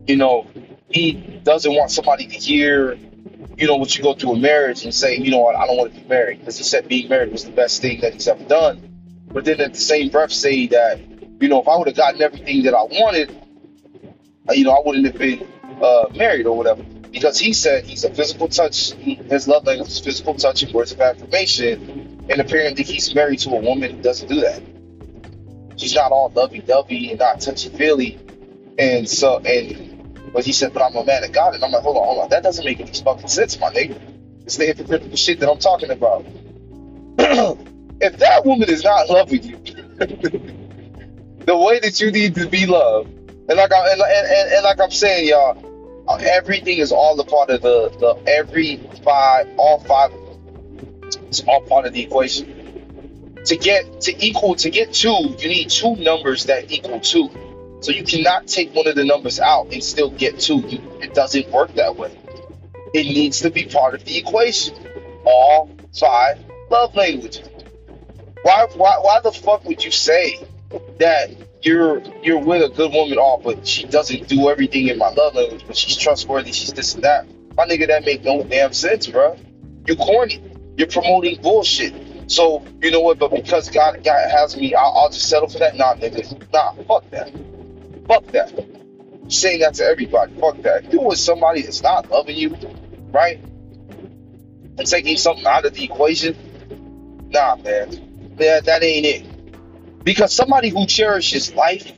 you 0.06 0.16
know, 0.16 0.48
he 0.90 1.14
doesn't 1.44 1.74
want 1.74 1.90
somebody 1.90 2.28
to 2.28 2.36
hear, 2.36 2.98
you 3.58 3.68
know, 3.68 3.76
what 3.76 3.98
you 3.98 4.04
go 4.04 4.14
through 4.14 4.34
a 4.34 4.40
marriage 4.40 4.84
and 4.84 4.94
say, 4.94 5.18
you 5.18 5.32
know 5.32 5.40
what, 5.40 5.56
I 5.56 5.68
don't 5.68 5.78
want 5.78 5.94
to 5.94 6.02
be 6.02 6.08
married 6.08 6.40
because 6.40 6.58
he 6.58 6.64
said 6.64 6.88
being 6.88 7.10
married 7.10 7.32
was 7.32 7.46
the 7.46 7.52
best 7.52 7.82
thing 7.82 8.02
that 8.02 8.14
he's 8.14 8.28
ever 8.28 8.44
done. 8.44 8.88
But 9.28 9.46
then 9.46 9.62
at 9.62 9.74
the 9.74 9.80
same 9.80 10.10
breath 10.10 10.32
say 10.32 10.68
that, 10.68 11.00
you 11.42 11.48
know, 11.48 11.62
if 11.62 11.68
I 11.68 11.78
would 11.78 11.88
have 11.88 11.96
gotten 11.96 12.22
everything 12.22 12.64
that 12.64 12.74
I 12.74 12.84
wanted, 12.84 13.36
uh, 14.50 14.54
you 14.54 14.64
know, 14.64 14.72
I 14.72 14.82
wouldn't 14.86 15.06
have 15.06 15.18
been 15.18 15.48
uh, 15.82 16.06
married 16.16 16.46
or 16.46 16.58
whatever. 16.58 16.84
Because 16.84 17.38
he 17.38 17.52
said 17.54 17.84
he's 17.84 18.04
a 18.04 18.14
physical 18.14 18.48
touch, 18.48 18.92
his 18.92 19.48
love 19.48 19.66
language 19.66 19.90
is 19.90 20.00
physical 20.00 20.34
touch 20.34 20.64
and 20.64 20.74
words 20.74 20.92
of 20.92 21.02
affirmation. 21.02 22.26
And 22.30 22.40
apparently 22.40 22.84
he's 22.84 23.14
married 23.14 23.40
to 23.40 23.50
a 23.52 23.60
woman 23.60 23.98
who 23.98 24.02
doesn't 24.02 24.28
do 24.28 24.40
that. 24.42 24.62
She's 25.78 25.96
not 25.96 26.12
all 26.12 26.32
lovey 26.34 26.60
dovey 26.60 27.10
and 27.10 27.20
not 27.20 27.42
touchy 27.42 27.70
feely. 27.70 28.20
And 28.78 29.10
so, 29.10 29.40
and, 29.40 29.91
but 30.34 30.46
he 30.46 30.54
said, 30.54 30.74
but 30.74 30.82
I'm 30.82 30.96
a 30.96 31.04
man 31.04 31.24
of 31.24 31.32
God. 31.32 31.56
And 31.56 31.64
I'm 31.64 31.72
like, 31.72 31.84
hold 31.84 31.98
on, 31.98 32.04
hold 32.04 32.20
on. 32.24 32.30
That 32.30 32.44
doesn't 32.44 32.64
make 32.64 32.80
any 32.80 32.94
fucking 32.94 33.28
sense, 33.28 33.60
my 33.60 33.72
nigga. 33.72 34.00
It's 34.46 34.58
the 34.58 34.66
hypocritical 34.66 35.16
shit 35.16 35.40
that 35.40 35.50
I'm 35.50 35.60
talking 35.60 35.92
about. 35.92 36.26
if 38.02 38.18
that 38.18 38.46
woman 38.46 38.70
is 38.70 38.84
not 38.84 39.10
loving 39.10 39.44
you 39.44 39.58
the 41.46 41.58
way 41.58 41.80
that 41.80 42.00
you 42.02 42.12
need 42.12 42.36
to 42.36 42.48
be 42.48 42.66
loved, 42.66 43.10
and 43.10 43.58
like 43.58 43.72
I 43.72 43.92
and, 43.92 44.02
and, 44.02 44.54
and 44.54 44.64
like 44.64 44.80
I'm 44.80 44.92
saying, 44.92 45.28
y'all, 45.28 45.58
everything 46.20 46.80
is 46.80 46.92
all 46.92 47.20
a 47.20 47.26
part 47.26 47.50
of 47.50 47.62
the 47.62 47.90
the 48.00 48.32
every 48.32 48.78
five, 49.04 49.48
all 49.58 49.80
five, 49.82 50.12
it's 51.28 51.42
all 51.42 51.62
part 51.62 51.86
of 51.86 51.94
the 51.94 52.04
equation. 52.04 52.58
To 53.46 53.58
get 53.58 54.02
to 54.02 54.26
equal 54.26 54.56
to 54.56 54.70
get 54.70 54.94
two, 54.94 55.36
you 55.40 55.48
need 55.48 55.70
two 55.70 55.96
numbers 55.96 56.46
that 56.46 56.72
equal 56.72 57.00
two. 57.00 57.30
So 57.82 57.92
you 57.92 58.04
cannot 58.04 58.48
take 58.48 58.74
one 58.74 58.88
of 58.88 58.96
the 58.96 59.04
numbers 59.04 59.40
out 59.40 59.74
and 59.74 59.84
still 59.84 60.12
get 60.12 60.40
two. 60.40 60.64
It 61.02 61.14
doesn't 61.14 61.50
work 61.50 61.74
that 61.76 61.96
way. 61.98 62.18
It 62.94 63.06
needs 63.06 63.42
to 63.42 63.50
be 63.50 63.66
part 63.66 63.96
of 63.96 64.06
the 64.06 64.18
equation. 64.18 64.76
All 65.26 65.70
five 66.00 66.40
love 66.70 66.96
languages. 66.96 67.48
Why, 68.44 68.68
why, 68.76 68.98
why 69.02 69.20
the 69.24 69.32
fuck 69.32 69.66
would 69.66 69.84
you 69.84 69.92
say 69.92 70.48
that 71.00 71.32
you're 71.64 72.02
you're 72.24 72.40
with 72.40 72.64
a 72.64 72.70
good 72.76 72.92
woman, 72.92 73.18
all, 73.18 73.40
but 73.40 73.68
she 73.68 73.86
doesn't 73.86 74.28
do 74.28 74.50
everything 74.50 74.88
in 74.88 74.98
my 74.98 75.10
love 75.10 75.36
language, 75.36 75.64
but 75.68 75.78
she's 75.78 75.96
trustworthy, 75.98 76.52
she's 76.52 76.74
this 76.74 76.96
and 76.96 77.04
that? 77.04 77.28
My 77.56 77.66
nigga, 77.66 77.88
that 77.88 78.06
make 78.06 78.24
no 78.24 78.44
damn 78.44 78.74
sense, 78.74 79.08
bro. 79.08 79.38
You 79.88 79.96
corny. 79.96 80.42
You're 80.78 80.88
promoting 80.88 81.42
bullshit. 81.42 81.94
So 82.32 82.64
you 82.82 82.92
know 82.92 83.02
what? 83.02 83.20
But 83.20 83.32
because 83.32 83.70
God, 83.70 84.04
God 84.04 84.30
has 84.30 84.56
me, 84.56 84.74
I'll, 84.74 84.94
I'll 84.96 85.10
just 85.10 85.28
settle 85.30 85.50
for 85.50 85.60
that. 85.60 85.76
Nah, 85.76 85.96
nigga. 85.96 86.52
Nah, 86.52 86.74
fuck 86.84 87.10
that. 87.12 87.32
Fuck 88.12 88.28
that. 88.34 88.52
Saying 89.30 89.62
that 89.62 89.76
to 89.76 89.86
everybody. 89.86 90.34
Fuck 90.40 90.62
that. 90.64 90.86
If 90.86 90.94
you're 90.94 91.04
with 91.06 91.20
somebody 91.20 91.62
that's 91.62 91.82
not 91.82 92.10
loving 92.10 92.36
you, 92.36 92.58
right? 93.12 93.40
And 94.78 94.86
taking 94.86 95.16
something 95.16 95.46
out 95.46 95.66
of 95.66 95.74
the 95.74 95.86
equation, 95.86 96.36
nah, 97.30 97.56
man 97.56 98.36
that, 98.36 98.66
that 98.66 98.84
ain't 98.84 99.06
it. 99.06 100.04
Because 100.04 100.34
somebody 100.34 100.70
who 100.70 100.86
cherishes 100.86 101.54
life, 101.54 101.94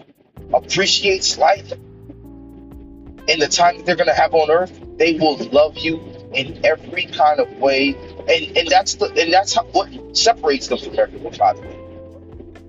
appreciates 0.53 1.37
life, 1.37 1.71
and 1.71 3.41
the 3.41 3.47
time 3.47 3.77
that 3.77 3.85
they're 3.85 3.95
gonna 3.95 4.13
have 4.13 4.35
on 4.35 4.51
earth, 4.51 4.79
they 4.97 5.13
will 5.17 5.37
love 5.37 5.77
you 5.77 5.99
in 6.33 6.63
every 6.63 7.05
kind 7.05 7.39
of 7.39 7.51
way. 7.57 7.95
And 8.27 8.57
and 8.57 8.67
that's 8.67 8.95
the 8.95 9.05
and 9.05 9.33
that's 9.33 9.53
how, 9.55 9.63
what 9.63 9.89
separates 10.15 10.67
them 10.67 10.77
from 10.77 10.99
everyone, 10.99 11.33
by 11.37 11.53
the 11.53 11.61
way. 11.61 11.79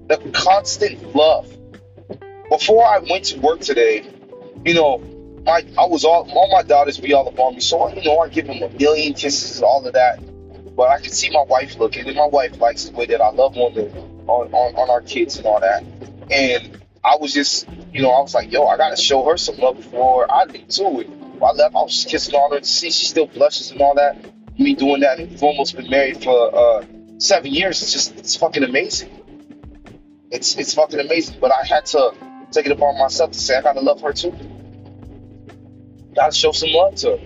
The 0.08 0.30
constant 0.32 1.14
love. 1.14 1.50
Before 2.48 2.84
I 2.84 2.98
went 2.98 3.24
to 3.26 3.40
work 3.40 3.60
today, 3.60 4.04
you 4.64 4.74
know, 4.74 4.98
my 5.44 5.64
I 5.78 5.86
was 5.86 6.04
all 6.04 6.30
all 6.30 6.50
my 6.50 6.62
daughters 6.62 6.98
be 6.98 7.12
all 7.12 7.28
up 7.28 7.38
on 7.38 7.54
me, 7.54 7.60
so 7.60 7.88
you 7.88 8.02
know 8.04 8.18
I 8.18 8.28
give 8.28 8.46
them 8.46 8.62
a 8.62 8.68
million 8.70 9.14
kisses, 9.14 9.56
and 9.56 9.64
all 9.64 9.86
of 9.86 9.92
that. 9.94 10.20
But 10.76 10.90
I 10.90 11.00
can 11.00 11.12
see 11.12 11.30
my 11.30 11.42
wife 11.42 11.76
looking, 11.78 12.06
and 12.06 12.16
my 12.16 12.26
wife 12.26 12.58
likes 12.60 12.84
the 12.84 12.96
way 12.96 13.06
that 13.06 13.20
I 13.20 13.30
love 13.30 13.56
on 13.56 13.74
the 13.74 13.90
on, 14.26 14.52
on, 14.52 14.74
on 14.74 14.90
our 14.90 15.02
kids 15.02 15.36
and 15.36 15.46
all 15.46 15.60
that. 15.60 15.84
And 16.30 16.82
I 17.04 17.16
was 17.20 17.34
just, 17.34 17.68
you 17.92 18.02
know, 18.02 18.10
I 18.10 18.20
was 18.20 18.34
like, 18.34 18.50
yo, 18.50 18.66
I 18.66 18.76
gotta 18.76 18.96
show 18.96 19.24
her 19.24 19.36
some 19.36 19.56
love 19.58 19.76
before 19.76 20.30
I 20.32 20.44
leave 20.44 20.68
too. 20.68 21.04
I 21.42 21.52
left, 21.52 21.74
I 21.74 21.82
was 21.82 21.92
just 21.92 22.08
kissing 22.08 22.34
on 22.34 22.52
her 22.52 22.60
to 22.60 22.64
see 22.64 22.90
she 22.90 23.06
still 23.06 23.26
blushes 23.26 23.70
and 23.70 23.80
all 23.80 23.94
that. 23.96 24.16
Me 24.58 24.74
doing 24.74 25.00
that, 25.00 25.18
we've 25.18 25.42
almost 25.42 25.76
been 25.76 25.90
married 25.90 26.22
for 26.22 26.54
uh, 26.54 26.84
seven 27.18 27.52
years. 27.52 27.82
It's 27.82 27.92
just, 27.92 28.16
it's 28.16 28.36
fucking 28.36 28.62
amazing. 28.62 29.10
It's 30.30 30.56
it's 30.56 30.74
fucking 30.74 30.98
amazing. 30.98 31.38
But 31.40 31.52
I 31.52 31.64
had 31.66 31.86
to 31.86 32.14
take 32.54 32.66
it 32.66 32.72
upon 32.72 32.96
myself 32.98 33.32
to 33.32 33.38
say 33.38 33.56
I 33.56 33.62
gotta 33.62 33.80
love 33.80 34.00
her 34.00 34.12
too. 34.12 34.32
Gotta 36.14 36.32
show 36.32 36.52
some 36.52 36.70
love 36.70 36.94
to 36.96 37.16
her. 37.16 37.18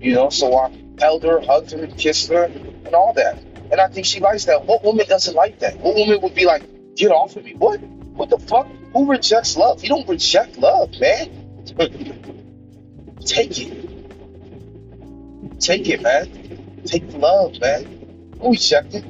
You 0.00 0.14
know, 0.14 0.28
so 0.28 0.56
I 0.56 0.70
held 1.00 1.22
her, 1.24 1.40
hugged 1.40 1.72
her, 1.72 1.86
kissed 1.86 2.28
her, 2.28 2.44
and 2.44 2.94
all 2.94 3.14
that. 3.14 3.42
And 3.70 3.80
I 3.80 3.88
think 3.88 4.06
she 4.06 4.20
likes 4.20 4.44
that. 4.44 4.64
What 4.64 4.84
woman 4.84 5.06
doesn't 5.08 5.34
like 5.34 5.58
that? 5.60 5.78
What 5.78 5.96
woman 5.96 6.20
would 6.20 6.34
be 6.34 6.44
like, 6.44 6.62
get 6.94 7.10
off 7.10 7.36
of 7.36 7.44
me? 7.44 7.54
What? 7.54 7.80
What 7.80 8.30
the 8.30 8.38
fuck? 8.38 8.68
Who 8.92 9.10
rejects 9.10 9.56
love? 9.56 9.82
You 9.82 9.88
don't 9.88 10.08
reject 10.08 10.58
love, 10.58 10.90
man. 11.00 11.64
Take 13.24 13.58
it. 13.58 13.88
Take 15.60 15.88
it, 15.88 16.02
man. 16.02 16.82
Take 16.84 17.10
the 17.10 17.18
love, 17.18 17.60
man. 17.60 17.84
Don't 18.38 18.52
reject 18.52 18.94
it. 18.94 19.04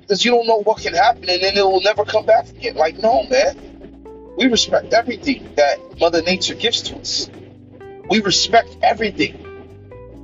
Because 0.00 0.24
you 0.24 0.30
don't 0.30 0.46
know 0.46 0.62
what 0.62 0.80
can 0.80 0.94
happen 0.94 1.28
and 1.28 1.42
then 1.42 1.56
it 1.56 1.64
will 1.64 1.82
never 1.82 2.04
come 2.04 2.24
back 2.24 2.48
again. 2.48 2.74
Like, 2.76 2.98
no, 2.98 3.24
man. 3.24 3.67
We 4.38 4.46
respect 4.46 4.94
everything 4.94 5.52
that 5.56 5.98
Mother 5.98 6.22
Nature 6.22 6.54
gives 6.54 6.82
to 6.82 6.96
us. 6.96 7.28
We 8.08 8.20
respect 8.20 8.76
everything. 8.82 9.34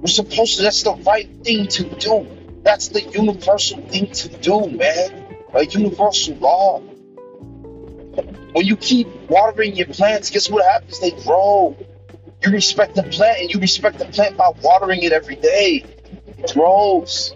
We're 0.00 0.07
supposed 0.07 0.59
to, 0.59 0.62
that's 0.62 0.85
the 0.85 0.94
right 0.94 1.29
thing 1.42 1.66
to 1.66 1.83
do. 1.83 2.24
That's 2.62 2.88
the 2.88 3.03
universal 3.03 3.81
thing 3.88 4.12
to 4.12 4.29
do, 4.29 4.68
man. 4.68 5.37
A 5.53 5.66
universal 5.66 6.37
law. 6.37 6.79
When 6.79 8.64
you 8.64 8.77
keep 8.77 9.09
watering 9.29 9.74
your 9.74 9.88
plants, 9.88 10.31
guess 10.31 10.48
what 10.48 10.64
happens? 10.64 11.00
They 11.00 11.11
grow. 11.11 11.77
You 12.44 12.53
respect 12.53 12.94
the 12.94 13.03
plant, 13.03 13.40
and 13.40 13.53
you 13.53 13.59
respect 13.59 13.98
the 13.98 14.05
plant 14.05 14.37
by 14.37 14.53
watering 14.62 15.03
it 15.03 15.11
every 15.12 15.35
day. 15.35 15.85
It 16.38 16.55
grows. 16.55 17.35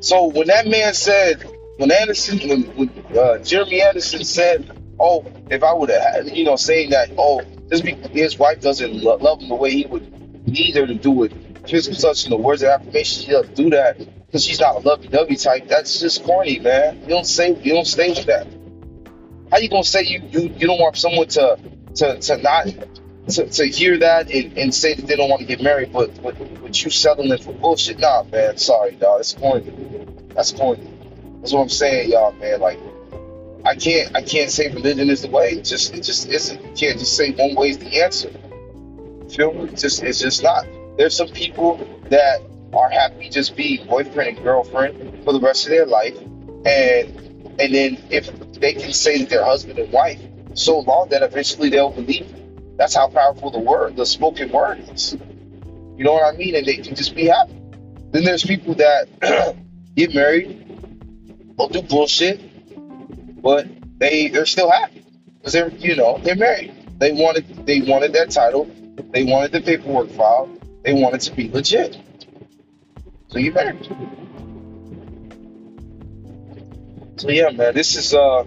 So 0.00 0.24
when 0.24 0.48
that 0.48 0.66
man 0.66 0.94
said, 0.94 1.46
when 1.78 1.92
Anderson, 1.92 2.38
when, 2.48 2.62
when 2.76 3.16
uh, 3.16 3.38
Jeremy 3.38 3.80
Anderson 3.80 4.24
said, 4.24 4.78
"Oh, 4.98 5.24
if 5.48 5.62
I 5.62 5.72
would 5.72 5.90
have, 5.90 6.28
you 6.28 6.44
know, 6.44 6.56
saying 6.56 6.90
that, 6.90 7.10
oh, 7.16 7.40
his 7.70 8.38
wife 8.38 8.60
doesn't 8.60 9.02
lo- 9.02 9.16
love 9.16 9.40
him 9.40 9.48
the 9.48 9.54
way 9.54 9.70
he 9.70 9.86
would 9.86 10.46
need 10.46 10.74
her 10.74 10.86
to 10.86 10.94
do 10.94 11.22
it, 11.22 11.32
physical 11.68 11.98
touch 11.98 12.24
and 12.24 12.32
the 12.32 12.36
words 12.36 12.62
of 12.62 12.68
affirmation, 12.70 13.24
she 13.24 13.30
doesn't 13.30 13.54
do 13.54 13.70
that 13.70 13.98
because 14.26 14.44
she's 14.44 14.60
not 14.60 14.76
a 14.76 14.78
lovey-dovey 14.80 15.36
type. 15.36 15.68
That's 15.68 16.00
just 16.00 16.24
corny, 16.24 16.58
man. 16.58 17.00
You 17.02 17.08
don't 17.08 17.26
say, 17.26 17.54
you 17.54 17.72
don't 17.74 17.86
with 17.96 18.26
that. 18.26 18.46
How 19.50 19.58
you 19.58 19.70
gonna 19.70 19.84
say 19.84 20.02
you 20.02 20.20
you, 20.30 20.40
you 20.58 20.66
don't 20.66 20.80
want 20.80 20.96
someone 20.96 21.28
to 21.28 21.58
to 21.94 22.18
to 22.18 22.36
not 22.38 22.66
to, 23.28 23.48
to 23.48 23.66
hear 23.66 23.98
that 23.98 24.30
and, 24.30 24.58
and 24.58 24.74
say 24.74 24.94
that 24.94 25.06
they 25.06 25.16
don't 25.16 25.30
want 25.30 25.40
to 25.40 25.46
get 25.46 25.62
married, 25.62 25.92
but 25.92 26.20
but, 26.22 26.36
but 26.60 26.84
you 26.84 26.90
settling 26.90 27.38
for 27.38 27.52
bullshit? 27.52 27.98
Nah, 27.98 28.24
man. 28.24 28.58
Sorry, 28.58 28.96
dog. 28.96 29.20
It's 29.20 29.32
corny. 29.32 29.72
That's 30.34 30.52
corny. 30.52 30.97
That's 31.40 31.52
what 31.52 31.62
I'm 31.62 31.68
saying, 31.68 32.10
y'all, 32.10 32.32
man. 32.32 32.60
Like 32.60 32.78
I 33.64 33.74
can't 33.74 34.14
I 34.16 34.22
can't 34.22 34.50
say 34.50 34.72
religion 34.72 35.10
is 35.10 35.22
the 35.22 35.30
way. 35.30 35.50
It 35.50 35.64
just 35.64 35.94
it 35.94 36.02
just 36.02 36.28
isn't. 36.28 36.60
You 36.62 36.72
can't 36.74 36.98
just 36.98 37.16
say 37.16 37.32
one 37.32 37.54
way 37.54 37.70
is 37.70 37.78
the 37.78 38.02
answer. 38.02 38.30
Feel 39.30 39.52
me? 39.52 39.70
It's 39.70 39.82
just 39.82 40.02
it's 40.02 40.20
just 40.20 40.42
not. 40.42 40.66
There's 40.96 41.16
some 41.16 41.28
people 41.28 41.76
that 42.10 42.40
are 42.72 42.90
happy 42.90 43.28
just 43.28 43.56
being 43.56 43.86
boyfriend 43.86 44.36
and 44.36 44.44
girlfriend 44.44 45.24
for 45.24 45.32
the 45.32 45.40
rest 45.40 45.64
of 45.64 45.70
their 45.70 45.86
life, 45.86 46.16
and 46.64 47.14
and 47.60 47.74
then 47.74 47.98
if 48.10 48.30
they 48.54 48.72
can 48.72 48.92
say 48.92 49.18
that 49.18 49.28
they're 49.28 49.44
husband 49.44 49.78
and 49.78 49.92
wife 49.92 50.20
so 50.54 50.80
long 50.80 51.08
that 51.10 51.22
eventually 51.22 51.68
they'll 51.68 51.90
believe 51.90 52.22
it. 52.22 52.76
That's 52.78 52.94
how 52.94 53.08
powerful 53.08 53.50
the 53.50 53.58
word, 53.58 53.96
the 53.96 54.06
spoken 54.06 54.50
word 54.50 54.78
is. 54.90 55.16
You 55.96 56.04
know 56.04 56.12
what 56.12 56.32
I 56.32 56.36
mean? 56.36 56.54
And 56.54 56.64
they 56.64 56.76
can 56.76 56.94
just 56.94 57.14
be 57.14 57.26
happy. 57.26 57.54
Then 58.12 58.24
there's 58.24 58.44
people 58.44 58.74
that 58.74 59.08
get 59.96 60.14
married, 60.14 60.67
will 61.58 61.68
do 61.68 61.82
bullshit, 61.82 62.40
but 63.42 63.66
they 63.98 64.28
they're 64.28 64.46
still 64.46 64.70
happy 64.70 65.04
because 65.38 65.52
they're 65.52 65.68
you 65.70 65.96
know 65.96 66.18
they're 66.22 66.36
married. 66.36 66.72
They 66.98 67.12
wanted 67.12 67.66
they 67.66 67.80
wanted 67.80 68.12
that 68.14 68.30
title, 68.30 68.70
they 69.10 69.24
wanted 69.24 69.52
the 69.52 69.60
paperwork 69.60 70.10
filed, 70.10 70.60
they 70.84 70.92
wanted 70.92 71.20
to 71.22 71.34
be 71.34 71.50
legit. 71.50 71.98
So 73.28 73.38
you 73.38 73.52
married. 73.52 73.84
So 77.16 77.30
yeah, 77.30 77.50
man, 77.50 77.74
this 77.74 77.96
is 77.96 78.14
uh, 78.14 78.44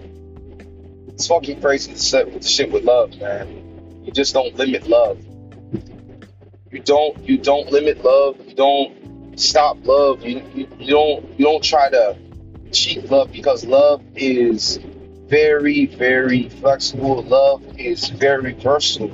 it's 1.08 1.26
fucking 1.26 1.60
crazy 1.60 1.92
to 1.92 2.42
shit 2.42 2.72
with 2.72 2.84
love, 2.84 3.14
man. 3.18 4.02
You 4.02 4.12
just 4.12 4.32
don't 4.32 4.54
limit 4.56 4.88
love. 4.88 5.18
You 6.70 6.80
don't 6.80 7.18
you 7.22 7.36
don't 7.36 7.70
limit 7.70 8.02
love. 8.02 8.36
You 8.48 8.54
don't 8.54 9.38
stop 9.38 9.76
love. 9.84 10.24
You 10.24 10.42
you, 10.54 10.68
you 10.78 10.90
don't 10.90 11.38
you 11.38 11.44
don't 11.44 11.62
try 11.62 11.90
to 11.90 12.16
cheat 12.72 13.10
love 13.10 13.32
because 13.32 13.64
love 13.64 14.02
is 14.14 14.78
very 15.28 15.86
very 15.86 16.48
flexible. 16.48 17.22
Love 17.22 17.62
is 17.78 18.08
very 18.08 18.52
versatile, 18.52 19.10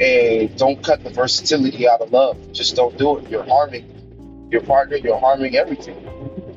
and 0.00 0.56
don't 0.58 0.82
cut 0.84 1.02
the 1.04 1.10
versatility 1.10 1.88
out 1.88 2.00
of 2.00 2.12
love. 2.12 2.36
Just 2.52 2.76
don't 2.76 2.96
do 2.98 3.18
it. 3.18 3.28
You're 3.30 3.44
harming 3.44 4.48
your 4.50 4.62
partner. 4.62 4.96
You're 4.96 5.18
harming 5.18 5.56
everything. 5.56 6.02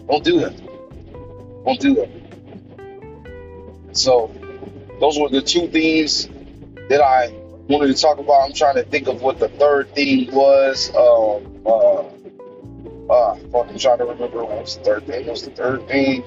Don't 0.10 0.24
do 0.24 0.39
that. 0.39 0.58
Don't 1.65 1.80
do 1.80 1.96
that. 1.96 2.10
So 3.94 4.32
those 5.00 5.20
were 5.20 5.30
the 5.30 5.41
two 5.41 5.67
themes 5.67 6.30
that 6.89 7.02
I 7.02 7.34
wanted 7.67 7.96
to 7.96 8.02
talk 8.02 8.17
about. 8.17 8.41
I'm 8.41 8.54
trying 8.54 8.76
to 8.76 8.84
think 8.84 9.08
of 9.08 9.22
what 9.22 9.39
the 9.39 9.50
third 9.50 9.94
theme 9.96 10.34
was. 10.34 10.89
Um, 10.96 11.62
uh, 11.65 12.04
uh, 13.10 13.36
fuck, 13.52 13.68
I'm 13.70 13.78
trying 13.78 13.98
to 14.00 14.06
remember 14.06 14.44
what 14.44 14.62
was 14.62 14.78
the 14.78 14.84
third. 14.84 15.08
What 15.08 15.26
was 15.26 15.44
the 15.44 15.52
third 15.52 15.88
theme? 15.88 16.24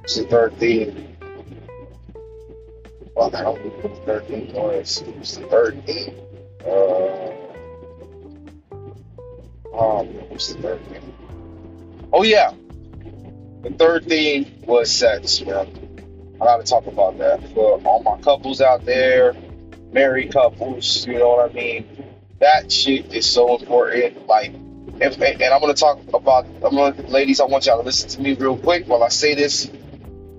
What's 0.00 0.16
the 0.16 0.24
third 0.24 0.56
theme? 0.58 1.16
Fuck, 3.14 3.34
I 3.34 3.42
don't 3.42 3.64
know 3.64 3.70
what 3.70 3.94
the 3.94 4.00
third 4.06 4.26
theme 4.28 4.52
was. 4.52 5.02
It 5.02 5.18
was 5.18 5.36
the 5.36 5.46
third 5.46 5.86
theme. 5.86 6.14
Uh, 6.66 7.30
um, 9.78 10.06
what's 10.28 10.52
the 10.52 10.62
third 10.62 10.80
theme? 10.88 11.14
Oh 12.12 12.22
yeah, 12.22 12.52
the 13.62 13.70
third 13.70 14.06
theme 14.06 14.46
was 14.62 14.90
sex, 14.90 15.40
man. 15.42 15.68
I 16.40 16.44
gotta 16.44 16.64
talk 16.64 16.86
about 16.86 17.18
that 17.18 17.40
for 17.52 17.80
all 17.84 18.02
my 18.02 18.18
couples 18.22 18.60
out 18.60 18.84
there, 18.86 19.34
married 19.92 20.32
couples. 20.32 21.06
You 21.06 21.18
know 21.18 21.28
what 21.28 21.50
I 21.50 21.52
mean? 21.52 21.86
That 22.40 22.72
shit 22.72 23.12
is 23.12 23.26
so 23.26 23.58
important. 23.58 24.26
Like, 24.26 24.52
if, 25.00 25.20
and 25.20 25.42
I'm 25.42 25.60
gonna 25.60 25.74
talk 25.74 25.98
about. 26.12 26.46
I'm 26.62 26.76
gonna, 26.76 26.94
ladies. 27.08 27.40
I 27.40 27.44
want 27.44 27.66
y'all 27.66 27.78
to 27.78 27.84
listen 27.84 28.08
to 28.10 28.20
me 28.20 28.34
real 28.34 28.56
quick 28.56 28.86
while 28.86 29.02
I 29.02 29.08
say 29.08 29.34
this. 29.34 29.70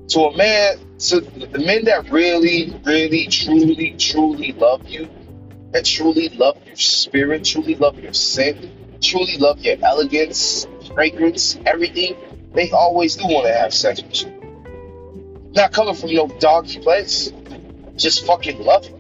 To 0.10 0.26
a 0.26 0.38
man, 0.38 0.78
to 1.00 1.22
the 1.22 1.60
men 1.60 1.86
that 1.86 2.12
really, 2.12 2.78
really, 2.84 3.28
truly, 3.28 3.96
truly 3.98 4.52
love 4.54 4.88
you, 4.88 5.10
that 5.72 5.86
truly 5.86 6.30
love 6.30 6.58
your 6.66 6.76
spirit, 6.76 7.46
truly 7.46 7.76
love 7.76 7.98
your 7.98 8.14
scent, 8.14 9.02
truly 9.02 9.38
love 9.38 9.60
your 9.60 9.78
elegance, 9.84 10.68
fragrance, 10.94 11.58
everything. 11.66 12.16
They 12.54 12.72
always 12.72 13.16
do 13.16 13.26
want 13.26 13.48
to 13.48 13.54
have 13.54 13.74
sex 13.74 14.02
with 14.04 14.24
you. 14.24 15.52
Not 15.54 15.72
coming 15.74 15.96
from 15.96 16.14
no 16.14 16.28
doggy 16.28 16.80
place. 16.80 17.32
Just 17.96 18.26
fucking 18.26 18.64
love 18.64 18.86
it. 18.86 18.96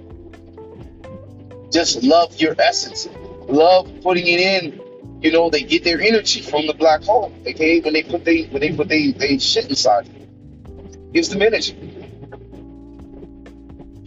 Just 1.71 2.03
love 2.03 2.35
your 2.39 2.55
essence. 2.59 3.07
Love 3.47 3.89
putting 4.01 4.27
it 4.27 4.39
in. 4.39 4.80
You 5.21 5.31
know, 5.31 5.51
they 5.51 5.61
get 5.61 5.83
their 5.83 6.01
energy 6.01 6.41
from 6.41 6.65
the 6.65 6.73
black 6.73 7.03
hole. 7.03 7.31
Okay, 7.45 7.79
when 7.79 7.93
they 7.93 8.01
put 8.01 8.25
they 8.25 8.43
when 8.45 8.59
they 8.59 8.71
put 8.71 8.87
they, 8.87 9.11
they 9.11 9.37
shit 9.37 9.69
inside 9.69 10.07
it. 10.07 11.13
Gives 11.13 11.29
them 11.29 11.43
energy. 11.43 11.75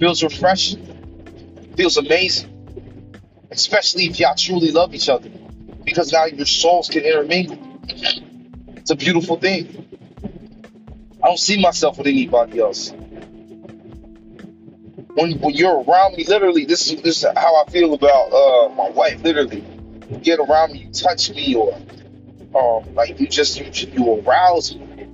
Feels 0.00 0.24
refreshing. 0.24 1.72
Feels 1.76 1.96
amazing. 1.96 2.50
Especially 3.50 4.06
if 4.06 4.18
y'all 4.18 4.34
truly 4.34 4.72
love 4.72 4.92
each 4.92 5.08
other. 5.08 5.28
Because 5.84 6.12
now 6.12 6.24
your 6.24 6.46
souls 6.46 6.88
can 6.88 7.02
intermingle. 7.02 7.58
It's 8.68 8.90
a 8.90 8.96
beautiful 8.96 9.36
thing. 9.36 9.86
I 11.22 11.28
don't 11.28 11.38
see 11.38 11.60
myself 11.60 11.96
with 11.98 12.08
anybody 12.08 12.58
else. 12.58 12.90
When 15.14 15.38
when 15.38 15.54
you're 15.54 15.80
around 15.80 16.16
me, 16.16 16.24
literally, 16.24 16.64
this 16.64 16.90
is 16.90 17.00
this 17.02 17.18
is 17.18 17.26
how 17.36 17.62
I 17.62 17.70
feel 17.70 17.94
about 17.94 18.32
uh 18.32 18.68
my 18.74 18.90
wife. 18.90 19.22
Literally, 19.22 19.64
you 20.10 20.18
get 20.18 20.38
around 20.38 20.72
me, 20.72 20.80
you 20.80 20.92
touch 20.92 21.30
me, 21.30 21.54
or 21.54 21.74
um 22.54 22.94
like 22.94 23.18
you 23.18 23.28
just 23.28 23.58
you 23.58 23.88
you 23.92 24.20
arouse 24.20 24.74
me, 24.74 25.06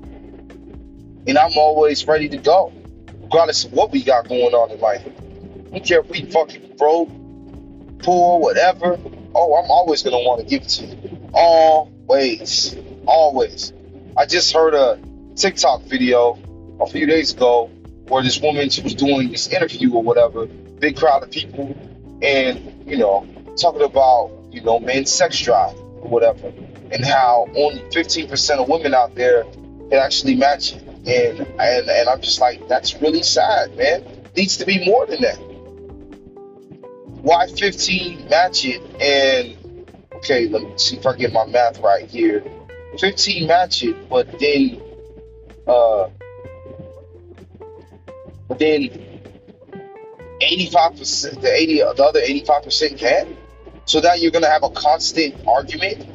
and 1.26 1.38
I'm 1.38 1.56
always 1.56 2.06
ready 2.06 2.28
to 2.30 2.36
go, 2.36 2.72
regardless 3.22 3.64
of 3.64 3.72
what 3.72 3.92
we 3.92 4.02
got 4.02 4.28
going 4.28 4.54
on 4.54 4.70
in 4.70 4.80
life. 4.80 5.02
I 5.06 5.78
don't 5.78 5.84
care 5.84 6.00
if 6.00 6.08
we 6.08 6.24
fucking 6.24 6.76
broke, 6.76 7.08
poor, 8.00 8.40
whatever. 8.40 8.98
Oh, 9.34 9.54
I'm 9.54 9.70
always 9.70 10.02
gonna 10.02 10.18
want 10.18 10.40
to 10.40 10.46
give 10.46 10.62
it 10.62 10.68
to 10.70 10.86
you. 10.86 11.30
Always, 11.32 12.76
always. 13.06 13.72
I 14.16 14.26
just 14.26 14.52
heard 14.52 14.74
a 14.74 15.00
TikTok 15.36 15.82
video 15.82 16.38
a 16.80 16.86
few 16.86 17.06
days 17.06 17.32
ago 17.32 17.70
where 18.08 18.22
this 18.22 18.40
woman 18.40 18.68
she 18.68 18.82
was 18.82 18.94
doing 18.94 19.30
this 19.30 19.46
interview 19.48 19.94
or 19.94 20.02
whatever, 20.02 20.46
big 20.46 20.96
crowd 20.96 21.22
of 21.22 21.30
people, 21.30 21.76
and 22.20 22.84
you 22.86 22.96
know 22.96 23.26
talking 23.56 23.82
about 23.82 24.32
you 24.50 24.60
know 24.62 24.80
men's 24.80 25.12
sex 25.12 25.38
drive 25.38 25.76
or 25.78 26.08
whatever, 26.08 26.48
and 26.92 27.04
how 27.04 27.46
only 27.56 27.80
15% 27.90 28.58
of 28.58 28.68
women 28.68 28.94
out 28.94 29.14
there 29.14 29.44
can 29.44 29.94
actually 29.94 30.36
match 30.36 30.72
it, 30.74 30.82
and 31.06 31.40
and 31.60 31.88
and 31.88 32.08
I'm 32.08 32.20
just 32.20 32.40
like 32.40 32.66
that's 32.68 33.00
really 33.00 33.22
sad, 33.22 33.76
man. 33.76 34.04
Needs 34.36 34.56
to 34.58 34.66
be 34.66 34.84
more 34.84 35.06
than 35.06 35.22
that. 35.22 35.36
Why 37.22 37.46
15 37.48 38.28
match 38.28 38.64
it 38.64 38.80
and 39.00 39.86
okay, 40.14 40.48
let 40.48 40.62
me 40.62 40.72
see 40.76 40.96
if 40.96 41.06
I 41.06 41.16
get 41.16 41.32
my 41.32 41.46
math 41.46 41.80
right 41.80 42.08
here. 42.08 42.44
15 42.98 43.46
match 43.46 43.82
it, 43.82 44.08
but 44.08 44.38
then 44.38 44.80
uh, 45.66 46.08
but 48.48 48.58
then 48.58 49.10
85%, 50.40 51.40
the 51.40 51.52
80, 51.52 51.74
the 51.76 52.04
other 52.04 52.20
85% 52.20 52.98
can. 52.98 53.36
So 53.90 54.00
that 54.02 54.20
you're 54.20 54.30
gonna 54.30 54.48
have 54.48 54.62
a 54.62 54.70
constant 54.70 55.34
argument 55.48 56.06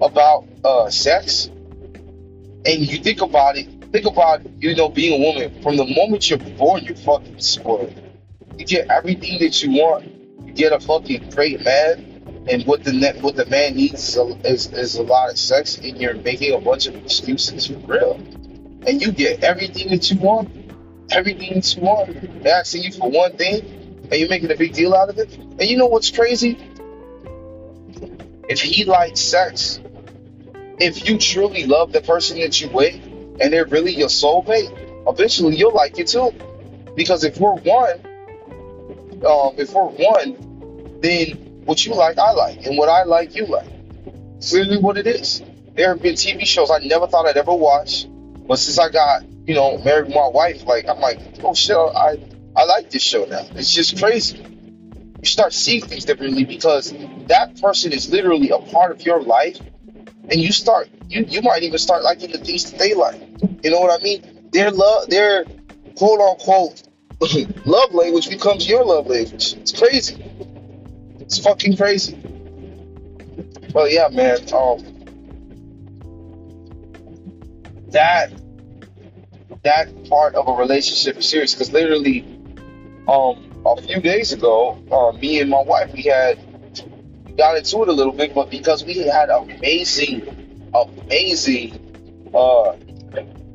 about 0.00 0.44
uh, 0.64 0.90
sex. 0.90 1.46
And 2.66 2.80
you 2.80 2.98
think 2.98 3.22
about 3.22 3.56
it, 3.56 3.68
think 3.92 4.06
about 4.06 4.42
you 4.60 4.74
know 4.74 4.88
being 4.88 5.22
a 5.22 5.24
woman. 5.24 5.62
From 5.62 5.76
the 5.76 5.86
moment 5.86 6.28
you're 6.28 6.40
born, 6.40 6.82
you're 6.82 6.96
fucking 6.96 7.38
spoiled. 7.38 7.94
You 8.58 8.64
get 8.66 8.90
everything 8.90 9.38
that 9.38 9.62
you 9.62 9.70
want. 9.70 10.04
You 10.44 10.52
get 10.52 10.72
a 10.72 10.80
fucking 10.80 11.30
great 11.30 11.64
man, 11.64 12.44
and 12.48 12.66
what 12.66 12.82
the 12.82 12.92
net, 12.92 13.22
what 13.22 13.36
the 13.36 13.46
man 13.46 13.76
needs 13.76 14.08
is 14.08 14.16
a, 14.16 14.26
is, 14.44 14.72
is 14.72 14.96
a 14.96 15.04
lot 15.04 15.30
of 15.30 15.38
sex, 15.38 15.78
and 15.78 15.96
you're 15.98 16.14
making 16.14 16.52
a 16.54 16.60
bunch 16.60 16.88
of 16.88 16.96
excuses 16.96 17.68
for 17.68 17.78
real. 17.86 18.20
and 18.86 19.00
you 19.00 19.12
get 19.12 19.44
everything 19.44 19.90
that 19.90 20.10
you 20.10 20.18
want, 20.18 20.50
everything 21.12 21.54
that 21.54 21.76
you 21.76 21.82
want. 21.82 22.42
They're 22.42 22.54
asking 22.54 22.82
you 22.82 22.92
for 22.92 23.10
one 23.10 23.36
thing, 23.36 23.60
and 24.10 24.14
you're 24.14 24.28
making 24.28 24.50
a 24.50 24.56
big 24.56 24.72
deal 24.72 24.94
out 24.94 25.08
of 25.08 25.18
it. 25.18 25.36
And 25.36 25.64
you 25.64 25.76
know 25.76 25.86
what's 25.86 26.10
crazy? 26.10 26.58
If 28.52 28.60
he 28.60 28.84
likes 28.84 29.18
sex, 29.18 29.80
if 30.78 31.08
you 31.08 31.16
truly 31.16 31.64
love 31.64 31.90
the 31.90 32.02
person 32.02 32.38
that 32.40 32.60
you 32.60 32.68
with, 32.68 32.94
and 33.40 33.50
they're 33.50 33.64
really 33.64 33.94
your 33.94 34.08
soulmate, 34.08 35.08
eventually 35.08 35.56
you'll 35.56 35.72
like 35.72 35.98
it 35.98 36.08
too. 36.08 36.32
Because 36.94 37.24
if 37.24 37.40
we're 37.40 37.54
one, 37.54 37.94
um, 39.24 39.54
if 39.56 39.72
we're 39.72 39.88
one, 39.88 41.00
then 41.00 41.62
what 41.64 41.86
you 41.86 41.94
like, 41.94 42.18
I 42.18 42.32
like, 42.32 42.66
and 42.66 42.76
what 42.76 42.90
I 42.90 43.04
like, 43.04 43.34
you 43.34 43.46
like. 43.46 43.70
It's 44.36 44.52
literally 44.52 44.82
what 44.82 44.98
it 44.98 45.06
is. 45.06 45.42
There 45.74 45.88
have 45.88 46.02
been 46.02 46.14
TV 46.14 46.44
shows 46.44 46.70
I 46.70 46.80
never 46.80 47.06
thought 47.06 47.26
I'd 47.26 47.38
ever 47.38 47.54
watch, 47.54 48.06
but 48.46 48.58
since 48.58 48.78
I 48.78 48.90
got, 48.90 49.22
you 49.46 49.54
know, 49.54 49.78
married 49.78 50.14
my 50.14 50.28
wife, 50.28 50.66
like 50.66 50.86
I'm 50.86 51.00
like, 51.00 51.20
oh 51.42 51.54
shit, 51.54 51.74
I 51.74 52.18
I 52.54 52.64
like 52.64 52.90
this 52.90 53.02
show 53.02 53.24
now. 53.24 53.46
It's 53.54 53.72
just 53.72 53.98
crazy. 53.98 54.44
You 55.22 55.28
start 55.28 55.52
seeing 55.52 55.82
things 55.82 56.04
differently 56.04 56.44
because 56.44 56.92
that 57.28 57.60
person 57.60 57.92
is 57.92 58.10
literally 58.10 58.50
a 58.50 58.58
part 58.58 58.90
of 58.90 59.06
your 59.06 59.22
life, 59.22 59.56
and 60.28 60.34
you 60.34 60.50
start 60.50 60.88
you 61.08 61.24
you 61.28 61.42
might 61.42 61.62
even 61.62 61.78
start 61.78 62.02
liking 62.02 62.32
the 62.32 62.38
things 62.38 62.70
that 62.70 62.78
they 62.78 62.94
like. 62.94 63.20
You 63.62 63.70
know 63.70 63.80
what 63.80 63.98
I 63.98 64.02
mean? 64.02 64.48
Their 64.52 64.72
love, 64.72 65.08
their 65.08 65.44
quote 65.96 66.20
unquote 66.20 66.82
love 67.64 67.94
language 67.94 68.28
becomes 68.28 68.68
your 68.68 68.84
love 68.84 69.06
language. 69.06 69.54
It's 69.54 69.70
crazy. 69.70 70.24
It's 71.20 71.38
fucking 71.38 71.76
crazy. 71.76 72.18
Well, 73.72 73.88
yeah, 73.88 74.08
man. 74.08 74.38
Um, 74.52 74.84
that 77.90 78.32
that 79.62 80.08
part 80.08 80.34
of 80.34 80.48
a 80.48 80.52
relationship 80.52 81.16
is 81.18 81.28
serious 81.28 81.54
because 81.54 81.72
literally, 81.72 82.22
um, 83.06 83.51
a 83.64 83.82
few 83.82 84.00
days 84.00 84.32
ago, 84.32 84.78
uh, 84.90 85.16
me 85.18 85.40
and 85.40 85.50
my 85.50 85.62
wife 85.62 85.92
we 85.92 86.02
had 86.02 86.38
got 87.36 87.56
into 87.56 87.82
it 87.82 87.88
a 87.88 87.92
little 87.92 88.12
bit, 88.12 88.34
but 88.34 88.50
because 88.50 88.84
we 88.84 88.98
had 88.98 89.30
amazing, 89.30 90.70
amazing 90.74 92.30
uh, 92.34 92.76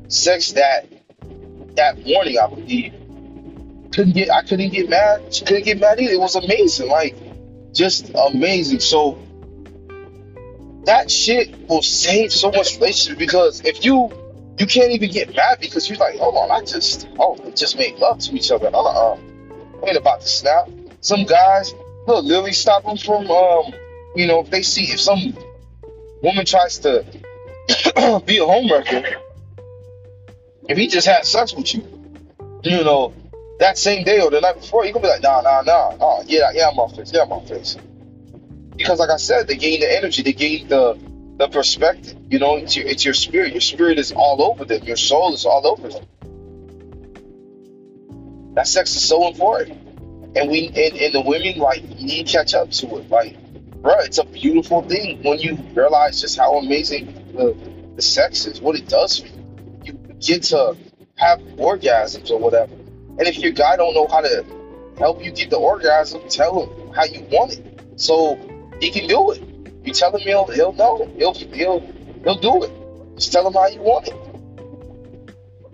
sex 0.08 0.52
that 0.52 0.86
that 1.76 2.04
morning, 2.04 2.38
I 2.38 2.48
believe, 2.48 2.92
couldn't 3.92 4.14
get 4.14 4.30
I 4.30 4.42
couldn't 4.42 4.70
get 4.70 4.88
mad. 4.88 5.34
She 5.34 5.44
couldn't 5.44 5.64
get 5.64 5.80
mad 5.80 6.00
either. 6.00 6.14
It 6.14 6.20
was 6.20 6.36
amazing, 6.36 6.88
like 6.88 7.16
just 7.72 8.10
amazing. 8.14 8.80
So 8.80 9.18
that 10.84 11.10
shit 11.10 11.68
will 11.68 11.82
save 11.82 12.32
so 12.32 12.50
much 12.50 12.76
relationship 12.76 13.18
because 13.18 13.64
if 13.64 13.84
you 13.84 14.10
you 14.58 14.66
can't 14.66 14.90
even 14.90 15.10
get 15.10 15.34
mad 15.36 15.58
because 15.60 15.88
you're 15.88 15.98
like, 15.98 16.16
hold 16.16 16.36
on, 16.36 16.50
I 16.50 16.64
just 16.64 17.08
oh 17.18 17.36
just 17.54 17.76
made 17.76 17.96
love 17.96 18.18
to 18.20 18.34
each 18.34 18.50
other. 18.50 18.70
Uh 18.72 18.82
uh 18.82 19.18
ain't 19.86 19.96
about 19.96 20.20
to 20.20 20.28
snap. 20.28 20.68
Some 21.00 21.24
guys 21.24 21.74
look 22.06 22.24
literally 22.24 22.52
stop 22.52 22.84
them 22.84 22.96
from 22.96 23.30
um 23.30 23.72
you 24.16 24.26
know 24.26 24.40
if 24.40 24.50
they 24.50 24.62
see 24.62 24.84
if 24.84 25.00
some 25.00 25.36
woman 26.22 26.44
tries 26.44 26.78
to 26.78 27.04
be 28.24 28.38
a 28.38 28.46
homewrecker 28.46 29.18
if 30.68 30.76
he 30.76 30.86
just 30.86 31.06
had 31.06 31.24
sex 31.24 31.54
with 31.54 31.74
you, 31.74 31.82
you 32.62 32.84
know, 32.84 33.14
that 33.58 33.78
same 33.78 34.04
day 34.04 34.20
or 34.20 34.30
the 34.30 34.40
night 34.40 34.60
before, 34.60 34.84
you 34.84 34.92
gonna 34.92 35.02
be 35.02 35.08
like, 35.08 35.22
nah, 35.22 35.40
nah, 35.40 35.62
nah, 35.62 35.96
oh 35.98 36.22
yeah, 36.26 36.50
yeah, 36.52 36.68
I'm 36.68 36.78
off 36.78 36.94
face, 36.94 37.10
yeah, 37.12 37.22
I'm 37.22 37.32
off 37.32 37.48
face. 37.48 37.76
Because 38.76 39.00
like 39.00 39.10
I 39.10 39.16
said, 39.16 39.48
they 39.48 39.56
gain 39.56 39.80
the 39.80 39.96
energy, 39.96 40.22
they 40.22 40.34
gain 40.34 40.68
the 40.68 40.98
the 41.38 41.48
perspective. 41.48 42.16
You 42.28 42.38
know, 42.38 42.56
it's 42.56 42.76
your, 42.76 42.86
it's 42.86 43.04
your 43.04 43.14
spirit. 43.14 43.52
Your 43.52 43.60
spirit 43.60 43.98
is 43.98 44.12
all 44.12 44.42
over 44.42 44.64
them. 44.64 44.84
Your 44.84 44.96
soul 44.96 45.34
is 45.34 45.46
all 45.46 45.66
over 45.66 45.88
them. 45.88 46.04
That 48.54 48.66
sex 48.66 48.94
is 48.96 49.06
so 49.06 49.28
important, 49.28 49.78
and 50.36 50.50
we 50.50 50.68
and, 50.68 50.96
and 50.96 51.14
the 51.14 51.22
women 51.24 51.58
like 51.58 51.84
need 51.84 52.26
to 52.26 52.32
catch 52.32 52.54
up 52.54 52.70
to 52.70 52.96
it. 52.96 53.10
Like, 53.10 53.36
bro, 53.82 53.98
it's 54.00 54.18
a 54.18 54.24
beautiful 54.24 54.82
thing 54.82 55.22
when 55.22 55.38
you 55.38 55.56
realize 55.74 56.20
just 56.20 56.38
how 56.38 56.58
amazing 56.58 57.32
the 57.34 57.56
the 57.94 58.02
sex 58.02 58.46
is, 58.46 58.60
what 58.60 58.76
it 58.76 58.88
does 58.88 59.18
for 59.18 59.26
you. 59.26 59.42
You 59.84 59.92
get 60.20 60.44
to 60.44 60.76
have 61.16 61.40
orgasms 61.56 62.30
or 62.30 62.38
whatever. 62.38 62.72
And 62.72 63.22
if 63.22 63.38
your 63.38 63.52
guy 63.52 63.76
don't 63.76 63.94
know 63.94 64.06
how 64.06 64.20
to 64.20 64.44
help 64.98 65.24
you 65.24 65.32
get 65.32 65.50
the 65.50 65.56
orgasm, 65.56 66.20
tell 66.28 66.64
him 66.64 66.92
how 66.92 67.04
you 67.04 67.26
want 67.30 67.58
it, 67.58 67.80
so 67.96 68.36
he 68.80 68.90
can 68.90 69.08
do 69.08 69.32
it. 69.32 69.42
You 69.84 69.92
tell 69.92 70.14
him 70.14 70.20
he'll 70.20 70.46
he'll 70.46 70.72
know. 70.72 71.10
He'll 71.16 71.34
he'll 71.34 71.80
he'll 72.22 72.38
do 72.38 72.64
it. 72.64 72.70
Just 73.16 73.32
tell 73.32 73.46
him 73.46 73.54
how 73.54 73.66
you 73.66 73.80
want 73.80 74.08
it. 74.08 74.14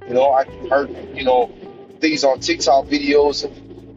You 0.08 0.14
know, 0.14 0.30
I 0.32 0.44
heard 0.68 0.90
you 1.14 1.24
know 1.24 1.50
things 2.04 2.22
on 2.22 2.38
TikTok 2.38 2.84
videos 2.84 3.44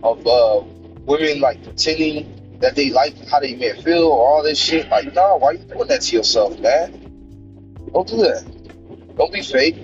of, 0.01 0.25
uh, 0.25 0.65
women 1.05 1.41
like 1.41 1.61
pretending 1.61 2.57
that 2.61 2.73
they 2.73 2.89
like 2.89 3.13
how 3.27 3.41
they 3.41 3.53
may 3.55 3.73
feel 3.81 4.05
or 4.05 4.25
all 4.25 4.43
this 4.43 4.57
shit. 4.57 4.87
Like, 4.87 5.13
nah, 5.13 5.35
why 5.35 5.51
you 5.51 5.59
doing 5.59 5.89
that 5.89 6.03
to 6.03 6.15
yourself, 6.15 6.57
man? 6.59 6.91
Don't 7.91 8.07
do 8.07 8.15
that. 8.17 8.45
Don't 9.17 9.33
be 9.33 9.41
fake. 9.41 9.75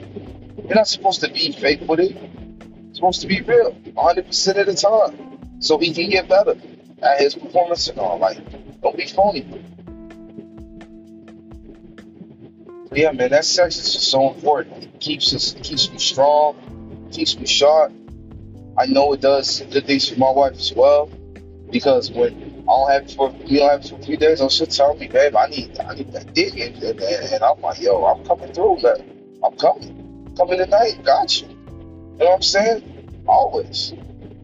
You're 0.57 0.75
not 0.75 0.87
supposed 0.87 1.19
to 1.19 1.29
be 1.33 1.51
fake 1.51 1.81
with 1.85 1.99
it. 1.99 2.11
You're 2.11 2.95
supposed 2.95 3.19
to 3.21 3.27
be 3.27 3.41
real, 3.41 3.73
100% 3.73 4.57
of 4.57 4.65
the 4.67 4.73
time, 4.73 5.59
so 5.59 5.77
he 5.77 5.93
can 5.93 6.09
get 6.09 6.29
better 6.29 6.55
at 7.01 7.19
his 7.19 7.35
performance 7.35 7.89
and 7.89 7.99
all. 7.99 8.19
Like, 8.19 8.37
don't 8.81 8.95
be 8.95 9.05
phony. 9.05 9.45
yeah, 12.93 13.11
man, 13.11 13.31
that 13.31 13.43
sex 13.43 13.77
is 13.77 13.91
just 13.93 14.09
so 14.09 14.31
important. 14.31 14.83
It 14.83 14.99
keeps 15.01 15.33
us, 15.33 15.55
it 15.55 15.63
keeps 15.63 15.91
me 15.91 15.97
strong, 15.97 17.09
keeps 17.11 17.37
me 17.37 17.45
sharp. 17.45 17.91
I 18.77 18.85
know 18.87 19.13
it 19.13 19.21
does 19.21 19.61
good 19.71 19.85
things 19.85 20.09
for 20.09 20.17
my 20.17 20.31
wife 20.31 20.53
as 20.53 20.73
well, 20.73 21.09
because 21.69 22.11
when 22.11 22.63
I 22.67 22.71
don't 22.71 22.91
have 22.91 23.03
it 23.03 23.11
for 23.11 23.29
we 23.29 23.57
don't 23.57 23.69
have 23.69 23.85
it 23.85 23.89
for 23.89 23.99
three 23.99 24.17
days, 24.17 24.41
oh, 24.41 24.49
she'll 24.49 24.67
tell 24.67 24.95
me, 24.95 25.07
babe, 25.07 25.35
I 25.35 25.47
need, 25.47 25.79
I 25.79 25.93
need 25.93 26.11
that 26.13 26.33
dick, 26.33 26.53
and, 26.59 26.75
and, 26.83 26.99
and 27.01 27.43
I'm 27.43 27.61
like, 27.61 27.79
yo, 27.79 28.03
I'm 28.05 28.25
coming 28.25 28.51
through, 28.53 28.81
man. 28.81 29.39
I'm 29.43 29.55
coming, 29.57 30.33
coming 30.37 30.57
tonight, 30.57 31.03
got 31.03 31.41
you. 31.41 31.47
You 31.47 32.19
know 32.19 32.25
what 32.25 32.35
I'm 32.35 32.41
saying? 32.41 33.23
Always. 33.27 33.93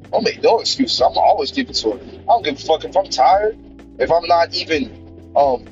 I 0.06 0.10
don't 0.12 0.24
make 0.24 0.44
no 0.44 0.60
excuses. 0.60 1.02
I'm 1.02 1.18
always 1.18 1.52
giving 1.52 1.74
to 1.74 1.92
her. 1.92 2.00
I 2.00 2.26
don't 2.26 2.44
give 2.44 2.56
a 2.56 2.58
fuck 2.58 2.84
if 2.84 2.96
I'm 2.98 3.10
tired, 3.10 3.58
if 4.00 4.12
I'm 4.12 4.26
not 4.28 4.54
even 4.54 5.32
um 5.36 5.66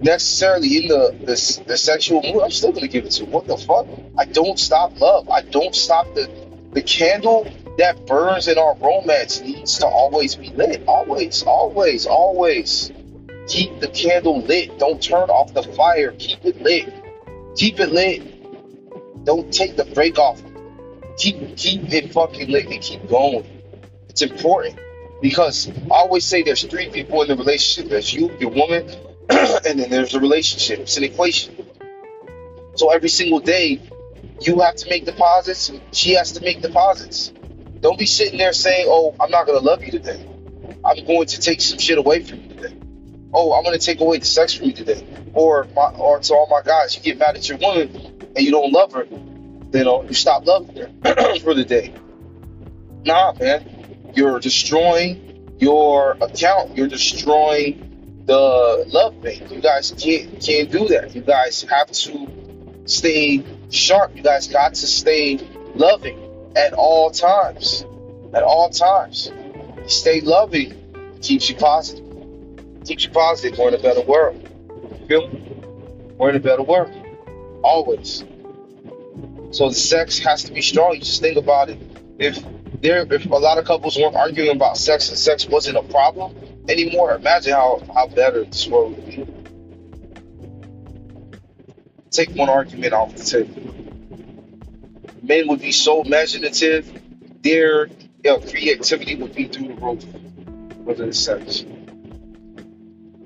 necessarily 0.00 0.78
in 0.78 0.88
the, 0.88 1.16
the 1.20 1.64
the 1.66 1.76
sexual 1.76 2.22
mood, 2.22 2.42
I'm 2.42 2.50
still 2.50 2.72
gonna 2.72 2.88
give 2.88 3.04
it 3.04 3.10
to 3.12 3.24
her. 3.24 3.30
What 3.30 3.46
the 3.46 3.56
fuck? 3.56 3.86
I 4.16 4.24
don't 4.24 4.58
stop 4.58 4.98
love. 5.00 5.28
I 5.28 5.42
don't 5.42 5.74
stop 5.74 6.06
the 6.14 6.30
the 6.72 6.82
candle 6.82 7.50
that 7.78 8.06
burns 8.06 8.48
in 8.48 8.58
our 8.58 8.74
romance 8.76 9.40
needs 9.40 9.78
to 9.78 9.86
always 9.86 10.34
be 10.34 10.50
lit. 10.50 10.82
Always, 10.88 11.44
always, 11.44 12.06
always. 12.06 12.92
Keep 13.46 13.80
the 13.80 13.88
candle 13.88 14.42
lit. 14.42 14.78
Don't 14.78 15.00
turn 15.00 15.30
off 15.30 15.54
the 15.54 15.62
fire. 15.62 16.12
Keep 16.18 16.44
it 16.44 16.60
lit. 16.60 16.92
Keep 17.56 17.78
it 17.78 17.90
lit. 17.90 19.24
Don't 19.24 19.52
take 19.52 19.76
the 19.76 19.84
break 19.84 20.18
off. 20.18 20.42
Keep 21.18 21.56
keep 21.56 21.92
it 21.92 22.12
fucking 22.12 22.50
lit 22.50 22.66
and 22.66 22.82
keep 22.82 23.08
going. 23.08 23.46
It's 24.08 24.22
important 24.22 24.78
because 25.22 25.68
I 25.68 25.94
always 25.94 26.24
say 26.24 26.42
there's 26.42 26.64
three 26.64 26.90
people 26.90 27.22
in 27.22 27.28
the 27.28 27.36
relationship. 27.36 27.90
There's 27.90 28.12
you, 28.12 28.36
your 28.40 28.50
woman, 28.50 28.88
and 29.30 29.78
then 29.78 29.88
there's 29.88 30.14
a 30.14 30.20
relationship. 30.20 30.80
It's 30.80 30.96
an 30.96 31.04
equation. 31.04 31.54
So 32.74 32.90
every 32.90 33.08
single 33.08 33.40
day, 33.40 33.80
you 34.40 34.60
have 34.60 34.76
to 34.76 34.90
make 34.90 35.04
deposits. 35.04 35.70
She 35.92 36.14
has 36.14 36.32
to 36.32 36.40
make 36.40 36.60
deposits. 36.60 37.32
Don't 37.80 37.98
be 37.98 38.06
sitting 38.06 38.38
there 38.38 38.52
saying, 38.52 38.86
"Oh, 38.88 39.14
I'm 39.20 39.30
not 39.30 39.46
gonna 39.46 39.60
love 39.60 39.84
you 39.84 39.92
today. 39.92 40.26
I'm 40.84 41.04
going 41.04 41.26
to 41.26 41.40
take 41.40 41.60
some 41.60 41.78
shit 41.78 41.98
away 41.98 42.22
from 42.24 42.40
you 42.42 42.48
today. 42.48 42.76
Oh, 43.32 43.52
I'm 43.52 43.64
gonna 43.64 43.78
take 43.78 44.00
away 44.00 44.18
the 44.18 44.24
sex 44.24 44.54
from 44.54 44.66
you 44.66 44.72
today." 44.72 45.06
Or, 45.34 45.66
my, 45.76 45.90
or 45.90 46.18
to 46.18 46.34
all 46.34 46.48
my 46.50 46.62
guys, 46.64 46.96
you 46.96 47.02
get 47.02 47.18
mad 47.18 47.36
at 47.36 47.48
your 47.48 47.58
woman 47.58 47.94
and 48.34 48.44
you 48.44 48.50
don't 48.50 48.72
love 48.72 48.92
her, 48.92 49.06
then 49.70 49.86
uh, 49.86 50.00
you 50.02 50.14
stop 50.14 50.46
loving 50.46 50.76
her 50.76 51.38
for 51.40 51.54
the 51.54 51.64
day. 51.64 51.94
Nah, 53.04 53.34
man, 53.38 54.10
you're 54.14 54.40
destroying 54.40 55.56
your 55.58 56.16
account. 56.20 56.76
You're 56.76 56.88
destroying 56.88 58.22
the 58.24 58.84
love 58.88 59.20
bank. 59.22 59.50
You 59.50 59.60
guys 59.60 59.94
can't 59.96 60.40
can't 60.40 60.70
do 60.70 60.88
that. 60.88 61.14
You 61.14 61.22
guys 61.22 61.62
have 61.62 61.90
to 61.92 62.28
stay 62.86 63.44
sharp. 63.70 64.16
You 64.16 64.22
guys 64.22 64.48
got 64.48 64.74
to 64.74 64.86
stay 64.86 65.38
loving 65.74 66.27
at 66.56 66.72
all 66.72 67.10
times. 67.10 67.84
At 68.34 68.42
all 68.42 68.70
times. 68.70 69.30
Stay 69.86 70.20
loving 70.20 70.74
keeps 71.22 71.48
you 71.48 71.56
positive. 71.56 72.04
Keeps 72.84 73.04
you 73.04 73.10
positive. 73.10 73.58
We're 73.58 73.68
in 73.68 73.74
a 73.74 73.82
better 73.82 74.02
world. 74.02 74.48
Feel 75.08 75.28
me? 75.28 75.42
We're 76.16 76.30
in 76.30 76.36
a 76.36 76.40
better 76.40 76.62
world. 76.62 76.92
Always. 77.62 78.24
So 79.50 79.68
the 79.68 79.74
sex 79.74 80.18
has 80.18 80.44
to 80.44 80.52
be 80.52 80.62
strong. 80.62 80.94
You 80.94 81.00
just 81.00 81.20
think 81.20 81.36
about 81.36 81.70
it. 81.70 81.78
If 82.18 82.42
there 82.80 83.06
if 83.12 83.26
a 83.26 83.28
lot 83.28 83.58
of 83.58 83.64
couples 83.64 83.96
weren't 83.96 84.16
arguing 84.16 84.54
about 84.54 84.76
sex 84.76 85.08
and 85.08 85.18
sex 85.18 85.46
wasn't 85.46 85.78
a 85.78 85.82
problem 85.84 86.36
anymore, 86.68 87.14
imagine 87.14 87.52
how, 87.52 87.82
how 87.94 88.08
better 88.08 88.44
this 88.44 88.66
world 88.68 88.96
would 88.96 89.06
be. 89.06 89.26
Take 92.10 92.34
one 92.34 92.48
argument 92.48 92.92
off 92.92 93.14
the 93.14 93.24
table. 93.24 93.87
Men 95.28 95.46
would 95.48 95.60
be 95.60 95.72
so 95.72 96.02
imaginative. 96.02 96.90
Their 97.42 97.86
you 97.86 97.94
know, 98.24 98.40
creativity 98.40 99.14
would 99.14 99.34
be 99.34 99.44
through 99.44 99.68
the 99.68 99.74
roof. 99.74 100.04
Whether 100.84 101.04
it's 101.04 101.20
sex. 101.20 101.64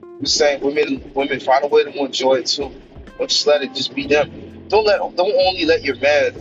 We're 0.02 0.26
saying 0.26 0.62
women 0.62 1.12
women 1.14 1.38
find 1.38 1.64
a 1.64 1.68
way 1.68 1.84
to 1.84 2.04
enjoy 2.04 2.34
it 2.34 2.46
too. 2.46 2.72
Don't 3.18 3.30
just 3.30 3.46
let 3.46 3.62
it 3.62 3.72
just 3.74 3.94
be 3.94 4.06
them. 4.06 4.66
Don't 4.68 4.84
let 4.84 4.98
don't 4.98 5.20
only 5.20 5.64
let 5.64 5.84
your 5.84 5.96
man 5.96 6.34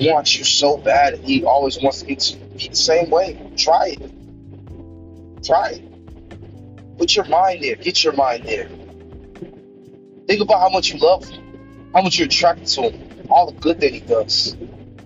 want 0.00 0.38
you 0.38 0.44
so 0.44 0.76
bad 0.76 1.18
he 1.18 1.44
always 1.44 1.80
wants 1.82 2.02
to 2.02 2.06
be 2.06 2.14
the 2.14 2.74
same 2.74 3.10
way. 3.10 3.38
Try 3.56 3.96
it. 3.98 5.44
Try 5.44 5.70
it. 5.70 6.98
Put 6.98 7.16
your 7.16 7.24
mind 7.24 7.64
there. 7.64 7.76
Get 7.76 8.04
your 8.04 8.12
mind 8.12 8.44
there. 8.44 8.68
Think 10.28 10.42
about 10.42 10.60
how 10.60 10.68
much 10.68 10.92
you 10.92 11.00
love 11.00 11.24
him, 11.24 11.90
how 11.94 12.02
much 12.02 12.18
you're 12.18 12.26
attracted 12.26 12.66
to 12.68 12.90
him, 12.90 13.26
all 13.30 13.50
the 13.50 13.58
good 13.60 13.80
that 13.80 13.92
he 13.92 14.00
does, 14.00 14.56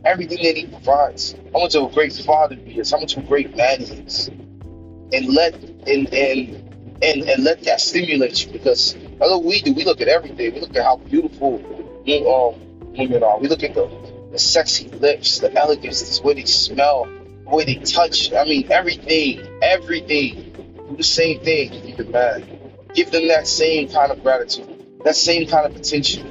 everything 0.05 0.42
that 0.44 0.57
he 0.57 0.66
provides, 0.66 1.34
how 1.53 1.61
much 1.61 1.74
of 1.74 1.90
a 1.90 1.94
great 1.94 2.12
father 2.12 2.55
he 2.55 2.80
is, 2.80 2.90
how 2.90 3.00
much 3.00 3.16
of 3.16 3.24
a 3.24 3.26
great 3.26 3.57
man 3.57 3.80
he 3.80 3.94
is. 3.94 4.28
And 4.28 5.26
let 5.28 5.55
and 5.55 6.12
and 6.12 6.72
and 7.03 7.28
and 7.28 7.44
let 7.44 7.62
that 7.64 7.80
stimulate 7.80 8.46
you 8.46 8.53
because 8.53 8.96
what 9.30 9.44
we 9.44 9.61
do. 9.61 9.72
We 9.72 9.84
look 9.84 10.00
at 10.00 10.09
everything. 10.09 10.55
We 10.55 10.61
look 10.61 10.76
at 10.76 10.84
how 10.84 10.96
beautiful 10.96 11.57
um, 11.57 12.94
women 12.96 13.22
are. 13.22 13.38
We 13.38 13.48
look 13.48 13.62
at 13.62 13.74
the, 13.74 13.88
the 14.32 14.38
sexy 14.38 14.88
lips, 14.88 15.38
the 15.38 15.53
elegance, 15.55 16.18
the 16.18 16.26
way 16.26 16.34
they 16.34 16.44
smell, 16.44 17.05
the 17.05 17.50
way 17.50 17.64
they 17.64 17.76
touch. 17.76 18.32
I 18.32 18.44
mean, 18.44 18.70
everything, 18.70 19.61
everything. 19.62 20.53
Do 20.88 20.96
the 20.96 21.03
same 21.03 21.40
thing 21.40 21.70
to 21.70 22.03
it 22.03 22.11
man. 22.11 22.61
Give 22.94 23.11
them 23.11 23.28
that 23.28 23.46
same 23.46 23.88
kind 23.88 24.12
of 24.12 24.22
gratitude, 24.22 25.00
that 25.05 25.16
same 25.16 25.48
kind 25.48 25.64
of 25.64 25.74
attention, 25.76 26.26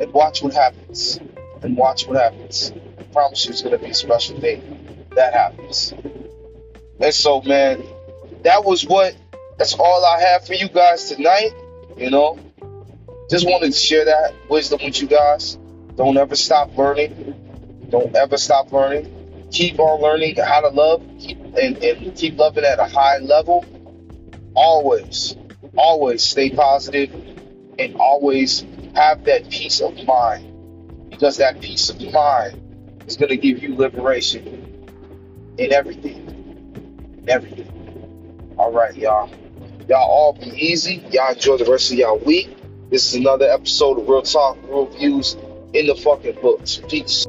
and 0.00 0.12
watch 0.12 0.42
what 0.42 0.54
happens. 0.54 1.20
And 1.62 1.76
watch 1.76 2.06
what 2.06 2.16
happens. 2.16 2.72
Promise 3.12 3.46
you, 3.46 3.52
it's 3.52 3.62
gonna 3.62 3.78
be 3.78 3.86
a 3.86 3.94
special 3.94 4.38
day. 4.38 4.62
That 5.16 5.34
happens. 5.34 5.92
And 7.00 7.14
so, 7.14 7.42
man, 7.42 7.82
that 8.42 8.64
was 8.64 8.86
what 8.86 9.16
that's 9.58 9.74
all 9.74 10.04
I 10.04 10.20
have 10.20 10.46
for 10.46 10.54
you 10.54 10.68
guys 10.68 11.08
tonight. 11.08 11.50
You 11.96 12.10
know, 12.10 12.38
just 13.28 13.46
wanted 13.46 13.72
to 13.72 13.78
share 13.78 14.04
that 14.04 14.34
wisdom 14.48 14.80
with 14.84 15.00
you 15.00 15.08
guys. 15.08 15.58
Don't 15.96 16.16
ever 16.16 16.36
stop 16.36 16.76
learning. 16.76 17.88
Don't 17.90 18.14
ever 18.14 18.36
stop 18.36 18.72
learning. 18.72 19.48
Keep 19.50 19.80
on 19.80 20.00
learning 20.00 20.36
how 20.36 20.60
to 20.60 20.68
love 20.68 21.02
keep, 21.18 21.38
and, 21.38 21.76
and 21.78 22.16
keep 22.16 22.38
loving 22.38 22.64
at 22.64 22.78
a 22.78 22.84
high 22.84 23.18
level. 23.18 23.64
Always, 24.54 25.36
always 25.76 26.22
stay 26.22 26.50
positive 26.50 27.12
and 27.78 27.96
always 27.96 28.64
have 28.94 29.24
that 29.24 29.50
peace 29.50 29.80
of 29.80 30.04
mind 30.04 31.10
because 31.10 31.38
that 31.38 31.60
peace 31.60 31.90
of 31.90 32.00
mind 32.12 32.59
is 33.10 33.16
going 33.16 33.28
to 33.28 33.36
give 33.36 33.62
you 33.62 33.74
liberation 33.74 34.86
in 35.58 35.72
everything. 35.72 36.26
In 37.22 37.28
everything. 37.28 38.54
All 38.56 38.72
right, 38.72 38.96
y'all. 38.96 39.28
Y'all 39.88 40.08
all 40.08 40.32
be 40.32 40.50
easy. 40.50 41.02
Y'all 41.10 41.32
enjoy 41.32 41.56
the 41.56 41.68
rest 41.68 41.90
of 41.90 41.98
y'all 41.98 42.18
week. 42.18 42.56
This 42.90 43.08
is 43.08 43.14
another 43.14 43.50
episode 43.50 43.98
of 43.98 44.08
Real 44.08 44.22
Talk, 44.22 44.56
Real 44.64 44.86
Views 44.86 45.36
in 45.74 45.86
the 45.86 45.96
fucking 45.96 46.40
books. 46.40 46.80
Peace. 46.88 47.26